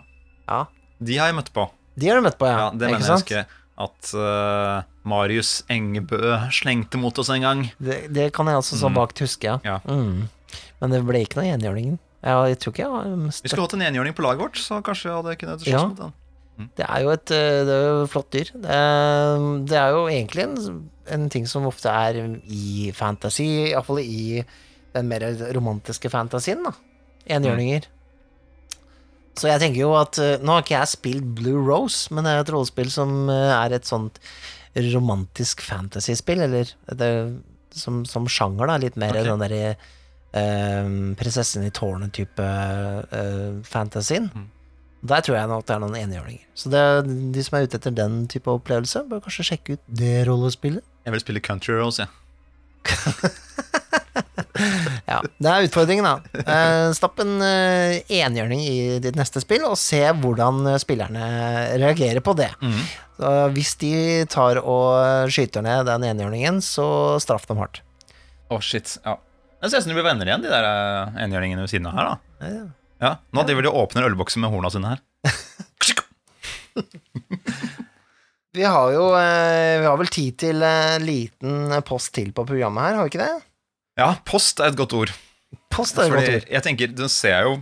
[0.49, 0.65] Ja.
[1.01, 1.69] De har jeg møtt på.
[1.97, 2.59] De har du møtt på, ja.
[2.59, 3.47] Ja, det mener jeg ikke husker
[3.81, 6.21] at eh, Marius Engebø
[6.53, 7.63] slengte mot oss en gang.
[7.81, 8.99] Det, det kan jeg også så Mm.
[9.01, 9.59] vagt huske, ja.
[9.65, 9.79] Ja.
[9.89, 10.29] Mm.
[10.81, 11.99] Men det ble ikke noe enhjørning.
[12.23, 13.05] Jeg tror ikke jeg har
[13.41, 15.87] Vi skulle hatt en enhjørning på laget vårt, så kanskje jeg hadde kunnet slåss Ja.
[15.89, 16.13] mot den.
[16.77, 18.51] Det er jo et eh, det er jo et flott dyr.
[18.53, 24.03] Det er, det er jo egentlig en, en ting som ofte er i fantasy, iallfall
[24.05, 24.45] i
[24.93, 25.25] den mer
[25.57, 26.75] romantiske fantasien, da.
[27.27, 27.87] Enhjørninger.
[29.41, 32.33] Så jeg tenker jo at eh, Nå har ikke jeg spilt Blue Rose, men det
[32.35, 34.19] er et rollespill som eh, er et sånt
[34.75, 37.11] romantisk fantasyspill, eller det,
[37.75, 38.79] som, som sjanger, da.
[38.83, 39.27] Litt mer okay.
[39.27, 44.31] den derre eh, Prinsessen i tårnet-type eh, fantasien.
[44.35, 44.49] Mm.
[45.11, 46.49] Der tror jeg nok det er noen enhjørninger.
[46.55, 46.83] Så det,
[47.35, 50.85] de som er ute etter den type opplevelse, bør kanskje sjekke ut det rollespillet.
[51.07, 52.17] Jeg vil spille Country Rose, jeg.
[52.91, 53.31] Ja,
[55.19, 56.41] Det er utfordringen, da.
[56.41, 61.25] Eh, stapp en eh, enhjørning i ditt neste spill, og se hvordan eh, spillerne
[61.81, 62.51] reagerer på det.
[62.63, 62.83] Mm.
[63.21, 63.93] Så hvis de
[64.31, 66.87] tar og skyter ned den enhjørningen, så
[67.23, 67.83] straff dem hardt.
[68.51, 68.97] Å, shit.
[69.05, 69.19] Ja.
[69.61, 70.65] Det ser ut som de blir venner igjen, de der
[71.27, 72.05] enhjørningene ved siden av her.
[72.07, 72.15] da
[72.47, 72.63] Ja,
[73.01, 75.01] Ja, Nå driver de og åpner ølboksen med horna sine her.
[78.57, 82.97] Vi har jo Vi har vel tid til en liten post til på programmet her,
[82.99, 83.50] har vi ikke det?
[84.01, 85.11] Ja, post er et godt ord.
[85.73, 86.53] Post er et Fordi godt ord.
[86.55, 87.57] jeg tenker, Du ser jo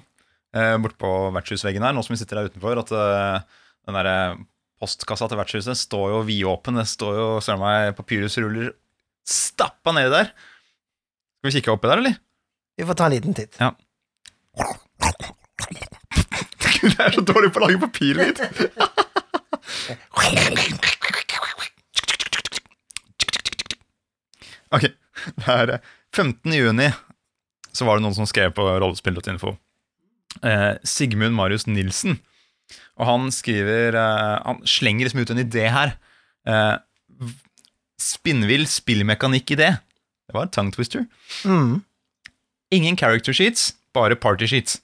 [0.55, 3.41] eh, bortpå vertshusveggen her, nå som vi sitter der utenfor, at eh,
[3.89, 4.39] den der eh,
[4.79, 6.79] postkassa til vertshuset står jo vidåpen.
[6.79, 8.71] Det står jo søren meg papyrusruller
[9.29, 10.31] stappa nedi der.
[11.41, 12.15] Skal vi kikke oppi der, eller?
[12.79, 13.59] Vi får ta en liten titt.
[13.61, 13.73] Ja.
[16.79, 18.39] Jeg er så dårlig på å lage papirlyd.
[24.75, 24.85] Ok,
[25.41, 25.73] det er
[26.13, 26.53] eh, 15.
[26.53, 26.91] juni
[27.73, 29.55] så var det noen som skrev på rollespill.info.
[30.43, 32.19] Eh, Sigmund Marius Nilsen.
[32.99, 35.95] Og han skriver eh, Han slenger liksom ut en idé her.
[36.49, 36.77] Eh,
[37.99, 39.77] spinnvill spillmekanikkidé.
[40.29, 41.07] Det var en tongue twister.
[41.45, 41.81] Mm.
[42.75, 44.81] Ingen character sheets, bare party sheets.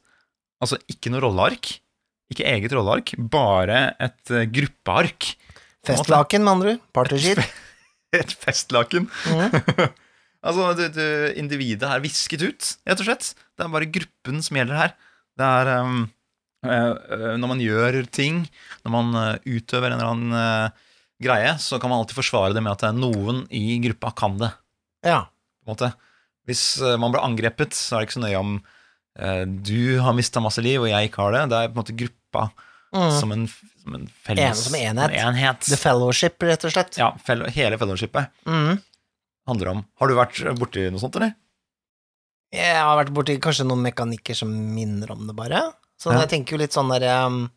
[0.62, 1.74] Altså ikke noe rolleark.
[2.32, 5.34] Ikke eget rolleark, bare et uh, gruppeark.
[5.84, 6.86] Festlaken, med andre ord.
[6.96, 7.42] Partyshit.
[8.16, 9.10] Et festlaken.
[9.28, 9.92] Mm.
[10.44, 11.04] altså, du, du,
[11.40, 13.30] individet er visket ut, rett og slett.
[13.56, 14.94] Det er bare gruppen som gjelder her.
[15.38, 16.02] Det er um,
[16.64, 18.44] Når man gjør ting,
[18.86, 20.84] når man eh, utøver en eller annen uh,
[21.22, 24.52] greie, så kan man alltid forsvare det med at noen i gruppa kan det.
[25.04, 25.24] Ja.
[25.64, 25.90] på en måte.
[26.48, 26.62] Hvis
[27.00, 30.62] man blir angrepet, så er det ikke så nøye om uh, du har mista masse
[30.64, 31.42] liv, og jeg ikke har det.
[31.52, 32.48] Det er på en måte gruppa
[32.94, 33.10] Mm.
[33.20, 33.48] som, en,
[33.82, 35.10] som en felles En som enhet.
[35.18, 35.64] en enhet.
[35.66, 36.94] The Fellowship, rett og slett.
[37.00, 38.76] Ja, hele fellowshipet Mm.
[39.46, 41.34] Handler om Har du vært borti noe sånt, eller?
[42.54, 45.72] Jeg har vært borti kanskje noen mekanikker som minner om det, bare.
[45.98, 46.20] Så Ja.
[46.22, 47.50] jeg tenker jo litt sånn derre um,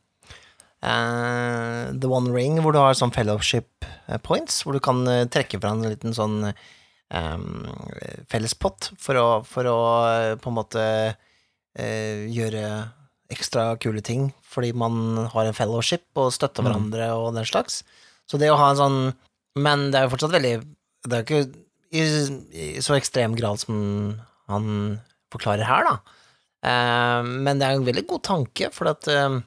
[0.84, 5.26] uh, The One Ring, hvor du har sånn fellowship eh, points, hvor du kan eh,
[5.32, 7.48] trekke fra en liten sånn um,
[8.32, 9.78] fellespott for å, for å
[10.42, 10.84] på en måte
[11.14, 12.66] uh, gjøre
[13.34, 16.70] ekstra kule ting fordi man har en fellowship og støtter Mm.
[16.70, 17.82] hverandre og den slags.
[18.28, 19.00] Så det å ha en sånn
[19.58, 20.52] Men det er jo fortsatt veldig
[21.08, 22.02] Det er jo ikke i,
[22.52, 24.18] i så ekstrem grad som
[24.48, 25.00] han
[25.34, 25.98] forklarer her, da.
[26.68, 29.38] Uh, men det er en veldig god tanke, for at uh,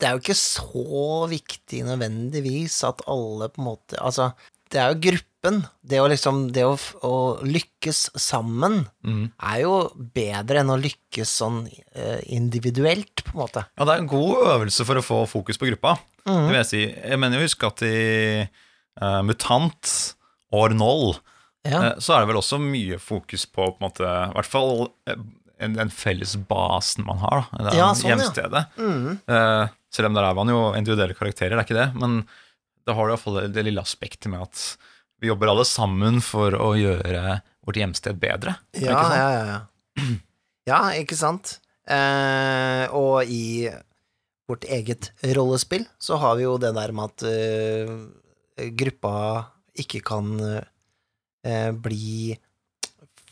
[0.00, 4.30] det er jo ikke så viktig nødvendigvis at alle på en måte Altså,
[4.72, 5.60] det er jo gruppen.
[5.86, 6.72] Det å liksom Det å,
[7.06, 7.12] å
[7.46, 9.28] lykkes sammen Mm.
[9.38, 9.74] er jo
[10.16, 13.62] bedre enn å lykkes sånn uh, individuelt, på en måte.
[13.78, 15.94] Ja, det er en god øvelse for å få fokus på gruppa.
[16.26, 16.48] Det Mhm.
[16.50, 16.82] vil jeg si.
[16.90, 18.48] Jeg mener jo husk at i
[19.22, 19.92] Mutant
[20.52, 21.14] år 0
[21.70, 21.80] Ja.
[21.92, 24.72] Eh, så er det vel også mye fokus på på en måte, i hvert fall
[25.10, 25.20] eh,
[25.60, 27.46] den, den felles basen man har.
[27.52, 28.16] Da, Ja, sånn, ja.
[28.16, 28.64] hjemstedet.
[28.80, 29.16] Mhm.
[29.26, 31.88] Eh, selv om der er man jo individuelle karakterer, det er ikke det.
[31.96, 32.18] Men
[32.86, 34.64] da har du iallfall det, det lille aspektet med at
[35.22, 38.58] vi jobber alle sammen for å gjøre vårt hjemsted bedre.
[38.76, 39.16] Ja, ikke sant?
[39.16, 39.60] ja, ja, ja.
[40.66, 41.56] Ja, ikke sant?
[41.86, 43.70] Uh, og i
[44.50, 49.12] vårt eget rollespill så har vi jo det der med at uh, gruppa
[49.78, 50.64] ikke kan eh,
[51.82, 52.36] bli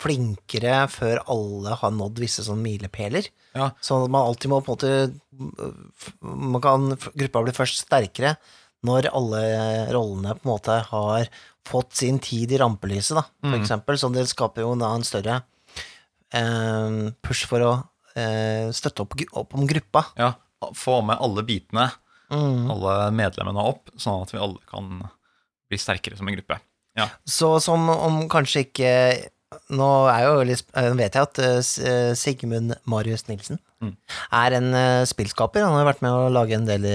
[0.05, 3.29] flinkere før alle har nådd visse sånn milepæler.
[3.57, 3.71] Ja.
[3.85, 8.35] Sånn at man alltid må på en måte man kan, Gruppa blir først sterkere
[8.85, 9.41] når alle
[9.95, 11.29] rollene på en måte har
[11.65, 13.62] fått sin tid i rampelyset, da, for Mm.
[13.62, 13.97] eksempel.
[13.97, 15.39] Så det skaper jo da en større
[16.35, 17.73] eh, push for å
[18.17, 20.05] eh, støtte opp, opp om gruppa.
[20.19, 20.35] Ja,
[20.75, 21.91] Få med alle bitene,
[22.31, 22.71] Mm.
[22.73, 25.09] alle medlemmene opp, sånn at vi alle kan
[25.69, 26.59] bli sterkere som en gruppe.
[27.27, 28.91] Så som om kanskje ikke
[29.71, 33.91] Nå er jo litt, eh, vet jeg at eh, eh, Sigmund Marius Nilsen Mm.
[34.33, 34.69] er en
[35.05, 35.61] spillskaper.
[35.61, 36.87] Han har vært med å lage en del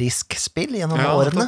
[0.00, 1.44] Risk-spill gjennom Ja, årene.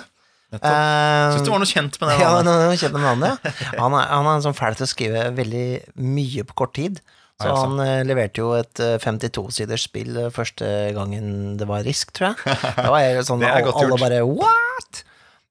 [0.55, 2.19] Eh, Syns du var noe kjent med det?
[2.21, 2.83] Ja, navnet?
[2.95, 3.39] med navnet.
[3.43, 3.73] ja.
[3.83, 5.65] Han er, han er en sånn fæl til å skrive veldig
[5.99, 7.01] mye på kort tid.
[7.43, 12.31] Så han eh, leverte jo et eh, 52-siders spill første gangen det var Risk, tror
[12.31, 12.55] jeg.
[12.79, 15.03] Da var jeg sånn, Det alle, bare What?!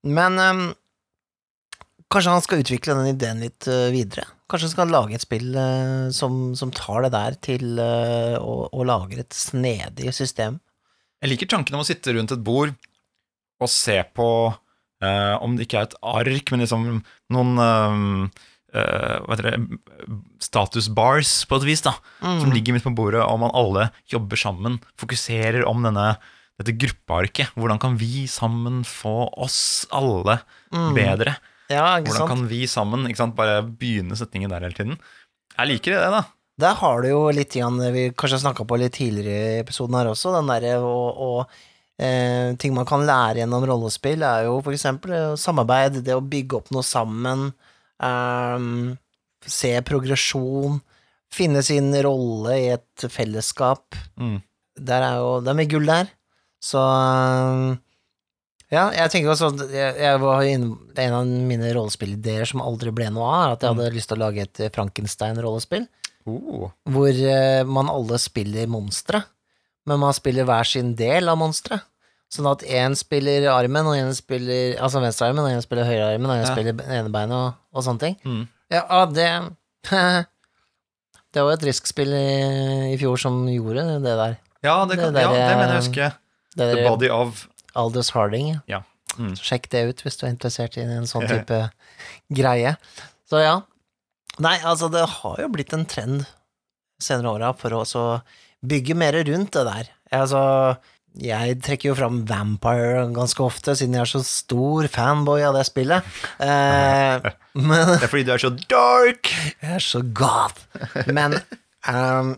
[0.07, 0.63] Men ehm,
[2.13, 4.25] kanskje han skal utvikle den ideen litt eh, videre.
[4.51, 8.67] Kanskje han skal lage et spill eh, som, som tar det der til eh, å,
[8.71, 10.59] å lage et snedig system.
[11.23, 12.73] Jeg liker tanken om å sitte rundt et bord
[13.63, 14.27] og se på
[15.03, 16.89] eh, om det ikke er et ark, men liksom
[17.33, 18.41] noen eh,
[18.73, 21.91] Uh, hva heter det, status bars, på et vis, da,
[22.23, 22.53] som Mm.
[22.55, 26.15] ligger midt på bordet, og man alle jobber sammen, fokuserer om denne,
[26.57, 27.51] dette gruppearket.
[27.53, 30.39] Hvordan kan vi sammen få oss alle
[30.73, 30.95] Mm.
[30.97, 31.35] bedre?
[31.73, 32.31] Ja, ikke Hvordan sant?
[32.33, 34.97] kan vi sammen ikke sant, bare begynne setningen der hele tiden?
[35.57, 36.23] Jeg liker det, da.
[36.63, 40.11] Der har du jo litt igjen, vi kanskje snakka på litt tidligere i episoden her
[40.11, 41.39] også, den derre og
[41.97, 46.21] eh, ting man kan lære gjennom rollespill, er jo for eksempel eh, samarbeid, det å
[46.21, 47.47] bygge opp noe sammen,
[48.05, 48.67] eh,
[49.49, 50.77] se progresjon,
[51.33, 53.97] finne sin rolle i et fellesskap.
[54.21, 54.37] Mm.
[54.77, 56.13] Der er jo Det er mye gull der.
[56.63, 56.81] Så
[58.73, 62.93] Ja, jeg tenker også at jeg, jeg var inne, En av mine rollespillideer som aldri
[62.95, 65.85] ble noe av, er at jeg hadde lyst til å lage et Frankenstein-rollespill.
[66.25, 66.69] Oh.
[66.89, 69.21] Hvor uh, man alle spiller monstre,
[69.89, 71.85] men man spiller hver sin del av monsteret.
[72.33, 76.39] Sånn at én spiller armen, og én spiller Altså venstrearmen, og én spiller høyrearmen, og
[76.39, 76.49] én Ja.
[76.49, 78.15] spiller enebeinet, og, og sånne ting.
[78.25, 78.47] Mm.
[78.73, 79.27] Ja, ah, det
[81.33, 82.25] Det var et Risk-spill i,
[82.93, 84.35] i fjor som gjorde det der.
[84.65, 86.09] Ja, det, kan, Det ja, det mener jeg å eh, huske.
[86.53, 87.47] The Body of
[87.79, 88.57] Aldous Harding.
[88.67, 88.83] ja.
[89.13, 89.35] Mm.
[89.37, 91.57] Så Sjekk det ut hvis du er interessert i en sånn type
[92.33, 92.71] greie.
[93.29, 93.59] Så ja.
[94.41, 96.23] Nei, altså, det har jo blitt en trend
[97.03, 97.83] senere åra for å
[98.65, 99.91] bygge mer rundt det der.
[100.17, 100.41] Altså,
[101.21, 105.67] jeg trekker jo fram Vampire ganske ofte, siden jeg er så stor fanboy av det
[105.69, 106.07] spillet.
[106.41, 107.29] Eh,
[107.67, 109.29] men Det er fordi du er så dark!
[109.61, 110.65] jeg er så goth.
[111.05, 111.37] Men
[111.85, 112.33] um,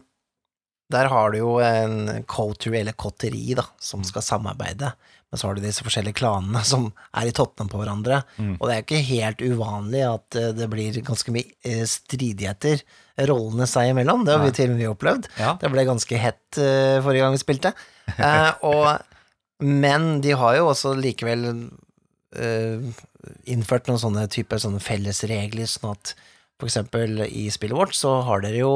[0.91, 4.91] der har du jo en coterie, eller kotteri, da, som skal samarbeide.
[5.31, 8.21] Men så har du disse forskjellige klanene som er i tottene på hverandre.
[8.37, 8.53] Mm.
[8.59, 12.85] Og det er ikke helt uvanlig at eh, det blir ganske mye eh, stridigheter
[13.29, 14.25] rollene seg imellom.
[14.27, 15.29] Det har vi til og med opplevd.
[15.39, 15.55] Ja.
[15.61, 17.71] Det ble ganske hett eh, forrige gang vi spilte.
[18.15, 18.89] Eh, og,
[19.63, 21.47] men de har jo også likevel
[22.35, 23.03] eh,
[23.51, 26.15] innført noen sånne typer sånne fellesregler, sånn at
[26.59, 28.73] for eksempel i spillet vårt så har dere jo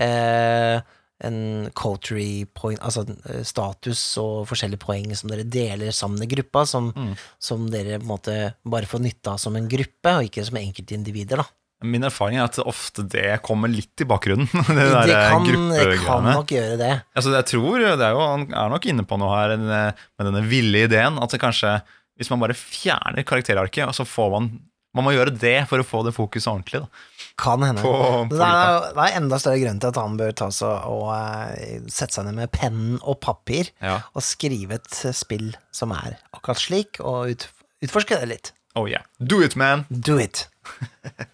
[0.00, 0.80] eh,
[1.24, 6.66] en coterie point, altså eh, status og forskjellige poeng som dere deler sammen i gruppa,
[6.68, 7.14] som, Mm.
[7.40, 10.58] som dere på en måte bare får nytte av som en gruppe, og ikke som
[10.60, 11.46] enkeltindivider, da.
[11.84, 14.48] Min erfaring er at ofte det kommer litt i bakgrunnen.
[14.68, 16.92] Det, Det, kan, kan nok gjøre det.
[17.14, 20.24] Altså, jeg tror det er jo, Han er nok inne på noe her eh, med
[20.30, 21.18] denne ville ideen.
[21.20, 21.74] At kanskje,
[22.16, 24.48] hvis man bare fjerner karakterarket, så får man
[24.96, 26.80] Man må gjøre det for å få det fokuset ordentlig.
[26.80, 26.88] Da,
[27.36, 27.82] Kan hende.
[27.84, 27.90] på,
[28.30, 31.10] på Det er, det er enda større grunn til at han bør ta seg og
[31.12, 33.98] eh, sette seg ned med penn og papir Ja.
[34.16, 37.48] og skrive et spill som er akkurat slik, og ut,
[37.84, 38.52] utforske det litt.
[38.76, 39.04] Oh yeah.
[39.20, 39.84] Do it, man!
[39.90, 40.46] Do it.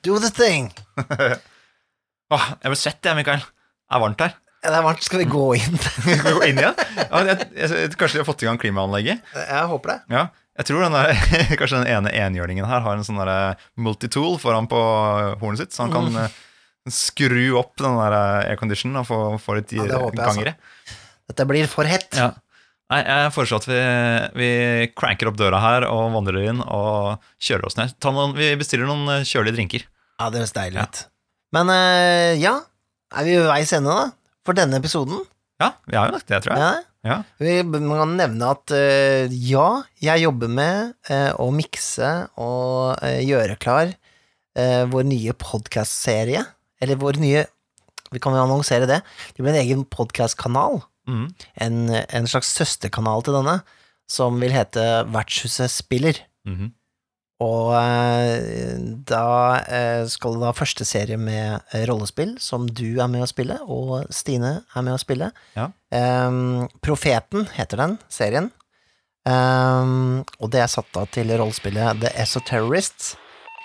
[0.02, 0.72] Do the thing.
[2.34, 3.42] oh, jeg ble svett, jeg, Mikael.
[3.42, 4.34] Det er varmt her.
[4.62, 5.02] Ja, Det er varmt.
[5.06, 5.78] Skal vi gå inn?
[5.86, 6.76] Skal vi gå inn igjen?
[6.98, 9.24] Ja, jeg, jeg, kanskje de har fått i gang klimaanlegget?
[9.38, 9.98] Jeg håper det.
[10.18, 10.26] Ja.
[10.60, 11.12] Jeg tror den der,
[11.60, 14.80] kanskje den ene enhjørningen her har en sånn der multitool foran på
[15.40, 16.40] hornet sitt, så han kan mm.
[16.92, 20.56] skru opp den der eh, airconditionen og få, få litt Ja, det håper jeg.
[21.32, 22.10] Dette blir for hett.
[22.18, 22.34] Ja.
[22.92, 23.80] Nei, jeg foreslår at vi,
[24.36, 24.50] vi
[24.98, 27.96] cranker opp døra her og vandrer inn og kjører oss ned.
[28.02, 29.88] Ta noen, vi bestiller noen eh, kjølige drinker.
[30.20, 31.04] Ja, det høres deilig ut.
[31.56, 32.58] Men eh, ja,
[33.16, 34.10] er vi ved veis ende, da?
[34.44, 35.24] For denne episoden?
[35.62, 36.60] Ja, vi har jo nok det, tror jeg.
[36.60, 36.91] Ja.
[37.02, 37.22] Ja.
[37.42, 43.58] Vi kan nevne at eh, ja, jeg jobber med eh, å mikse og eh, gjøre
[43.62, 43.96] klar
[44.52, 46.42] vår nye podkastserie.
[46.84, 47.46] Eller vår nye
[48.12, 48.98] Vi kan jo annonsere det.
[49.32, 50.82] Det blir en egen podkastkanal.
[51.08, 51.22] Mm.
[51.64, 53.54] En, en slags søsterkanal til denne,
[54.04, 56.20] som vil hete Vertshuset spiller.
[56.44, 56.74] Mhm.
[57.42, 58.76] Og eh,
[59.08, 59.26] da
[59.66, 63.58] eh, skal det da første serie med eh, rollespill, som du er med å spille,
[63.66, 65.32] og Stine er med å spille.
[65.56, 65.70] Ja.
[65.92, 68.50] Um, Profeten heter den serien.
[69.26, 73.14] Um, og det er satt av til rollespillet The Esoterrorists.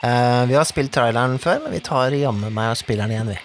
[0.03, 3.33] Uh, vi har spilt traileren før, men vi tar jammen meg og spiller den igjen,
[3.33, 3.39] vi.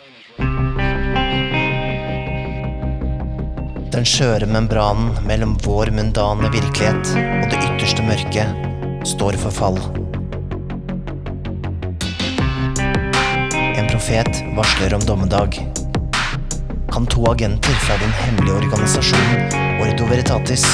[3.92, 8.70] Den skjøre membranen mellom vår mundane virkelighet og det ytterste mørket
[9.08, 9.80] står for fall.
[14.02, 15.68] Profet varsler om dommedag.
[16.92, 20.64] Kan to agenter fra den hemmelige organisasjonen Ordo Veritatis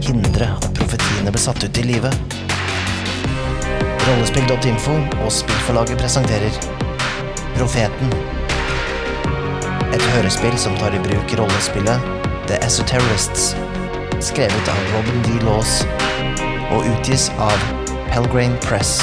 [0.00, 2.38] hindre at profetiene ble satt ut i livet?
[4.06, 6.56] Rollespill.info og spillforlaget presenterer
[7.58, 8.14] Profeten.
[9.92, 12.08] Et hørespill som tar i bruk rollespillet
[12.48, 13.50] The Esoterrorists,
[14.30, 15.36] skrevet av Robin D.
[15.44, 15.82] Laws
[16.72, 17.68] og utgis av
[18.08, 18.96] Pelgrane Press.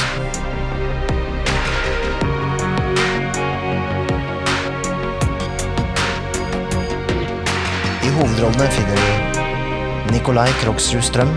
[8.16, 11.32] Hovedrollene finner du Nikolai Krogsrud Strøm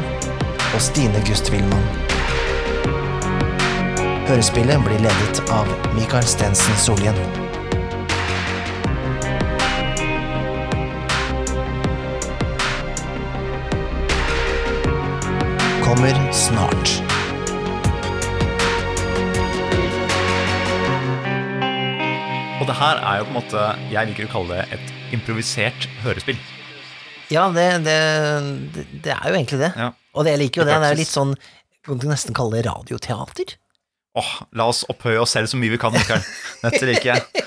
[0.75, 1.87] og Stine Gust Wilman.
[4.29, 7.19] Hørespillet blir ledet av Mikael Stensen Solien.
[15.83, 16.93] Kommer snart.
[22.59, 25.91] Og det her er jo på en måte Jeg liker å kalle det et improvisert
[26.05, 26.39] hørespill.
[27.33, 27.97] Ja, det, det,
[29.05, 29.73] det, er jo egentlig det.
[29.77, 29.93] Ja.
[30.17, 30.77] Og det jeg liker jo det.
[30.77, 31.35] Det er jo litt sånn
[31.87, 33.57] Kan du nesten kalle det radioteater?
[34.19, 36.25] Åh, La oss opphøye oss selv så mye vi kan, Mikael.
[36.65, 37.45] Dette liker jeg.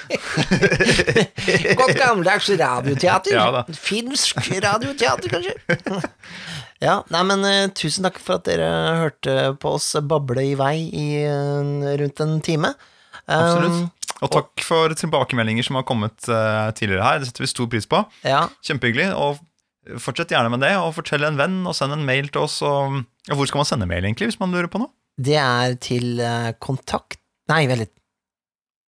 [1.79, 3.35] Godt gammeldags radioteater.
[3.35, 3.63] Ja.
[3.75, 5.57] Finsk radioteater, kanskje.
[6.81, 8.67] Ja, nei, men uh, tusen takk for at dere
[8.97, 12.71] hørte på oss bable i vei i uh, rundt en time.
[13.29, 13.83] Absolutt.
[13.83, 17.21] Um, Og takk for tilbakemeldinger som har kommet uh, tidligere her.
[17.21, 18.01] Det setter vi stor pris på.
[18.25, 19.11] ja, Kjempehyggelig.
[19.13, 19.37] Og
[20.01, 22.59] fortsett gjerne med det, og fortell en venn, og send en mail til oss.
[22.65, 22.99] Og,
[23.31, 24.93] og hvor skal man sende mail, egentlig, hvis man lurer på noe?
[25.21, 27.19] det er til eh, kontakt
[27.51, 27.91] Nei, vent litt.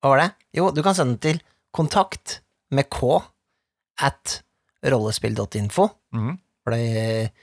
[0.01, 0.27] Hva var det?
[0.55, 1.41] Jo, du kan sende den til
[1.75, 2.37] kontakt
[2.73, 3.09] med k
[4.01, 4.37] at
[4.87, 5.89] rollespill.info.
[6.15, 6.37] Mm.
[6.63, 7.33] For det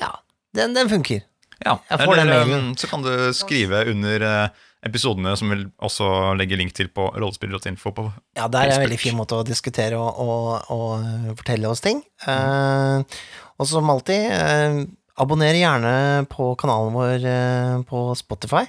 [0.00, 0.08] Ja,
[0.56, 1.20] den, den funker.
[1.60, 2.70] Ja, Jeg får den eller mailen.
[2.72, 6.06] um, så kan du skrive under eh, episodene, som vil også
[6.38, 7.92] legge link til på rollespiller.info.
[7.96, 8.06] på
[8.38, 12.00] Ja, det er en veldig fin måte å diskutere og, og, og fortelle oss ting.
[12.24, 13.18] Eh,
[13.60, 14.80] og som alltid, uh,
[15.20, 15.94] abonner gjerne
[16.32, 18.64] på kanalen vår uh, på Spotify.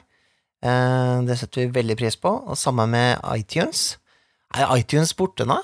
[0.61, 2.29] Det setter vi veldig pris på.
[2.51, 3.95] Og sammen med iTunes.
[4.53, 5.55] Er iTunes borte nå?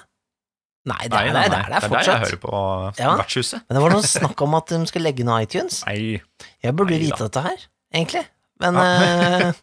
[0.88, 2.24] Nei, det er, Nei, nei, det, er, det er det er der jeg fortsatt.
[2.24, 3.12] hører på Ja.
[3.20, 3.62] Vertshuset.
[3.68, 5.82] Men det var noe snakk om at de skal legge ned iTunes.
[5.86, 6.22] Nei.
[6.64, 8.24] Jeg burde vite dette her, egentlig.
[8.64, 8.80] Men,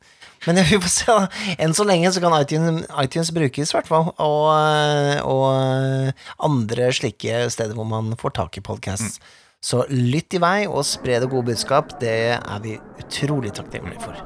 [0.46, 1.06] men vi får se.
[1.08, 1.28] da.
[1.58, 4.12] Enn så lenge så kan iTunes, iTunes brukes, i hvert fall.
[4.18, 9.20] Og, eh, og eh, andre slike steder hvor man får tak i podkast.
[9.64, 11.96] Så lytt i vei og spre det gode budskap.
[12.02, 14.20] Det er vi utrolig takknemlige for.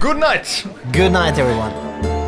[0.00, 0.64] Good night!
[0.92, 2.23] Good night, everyone.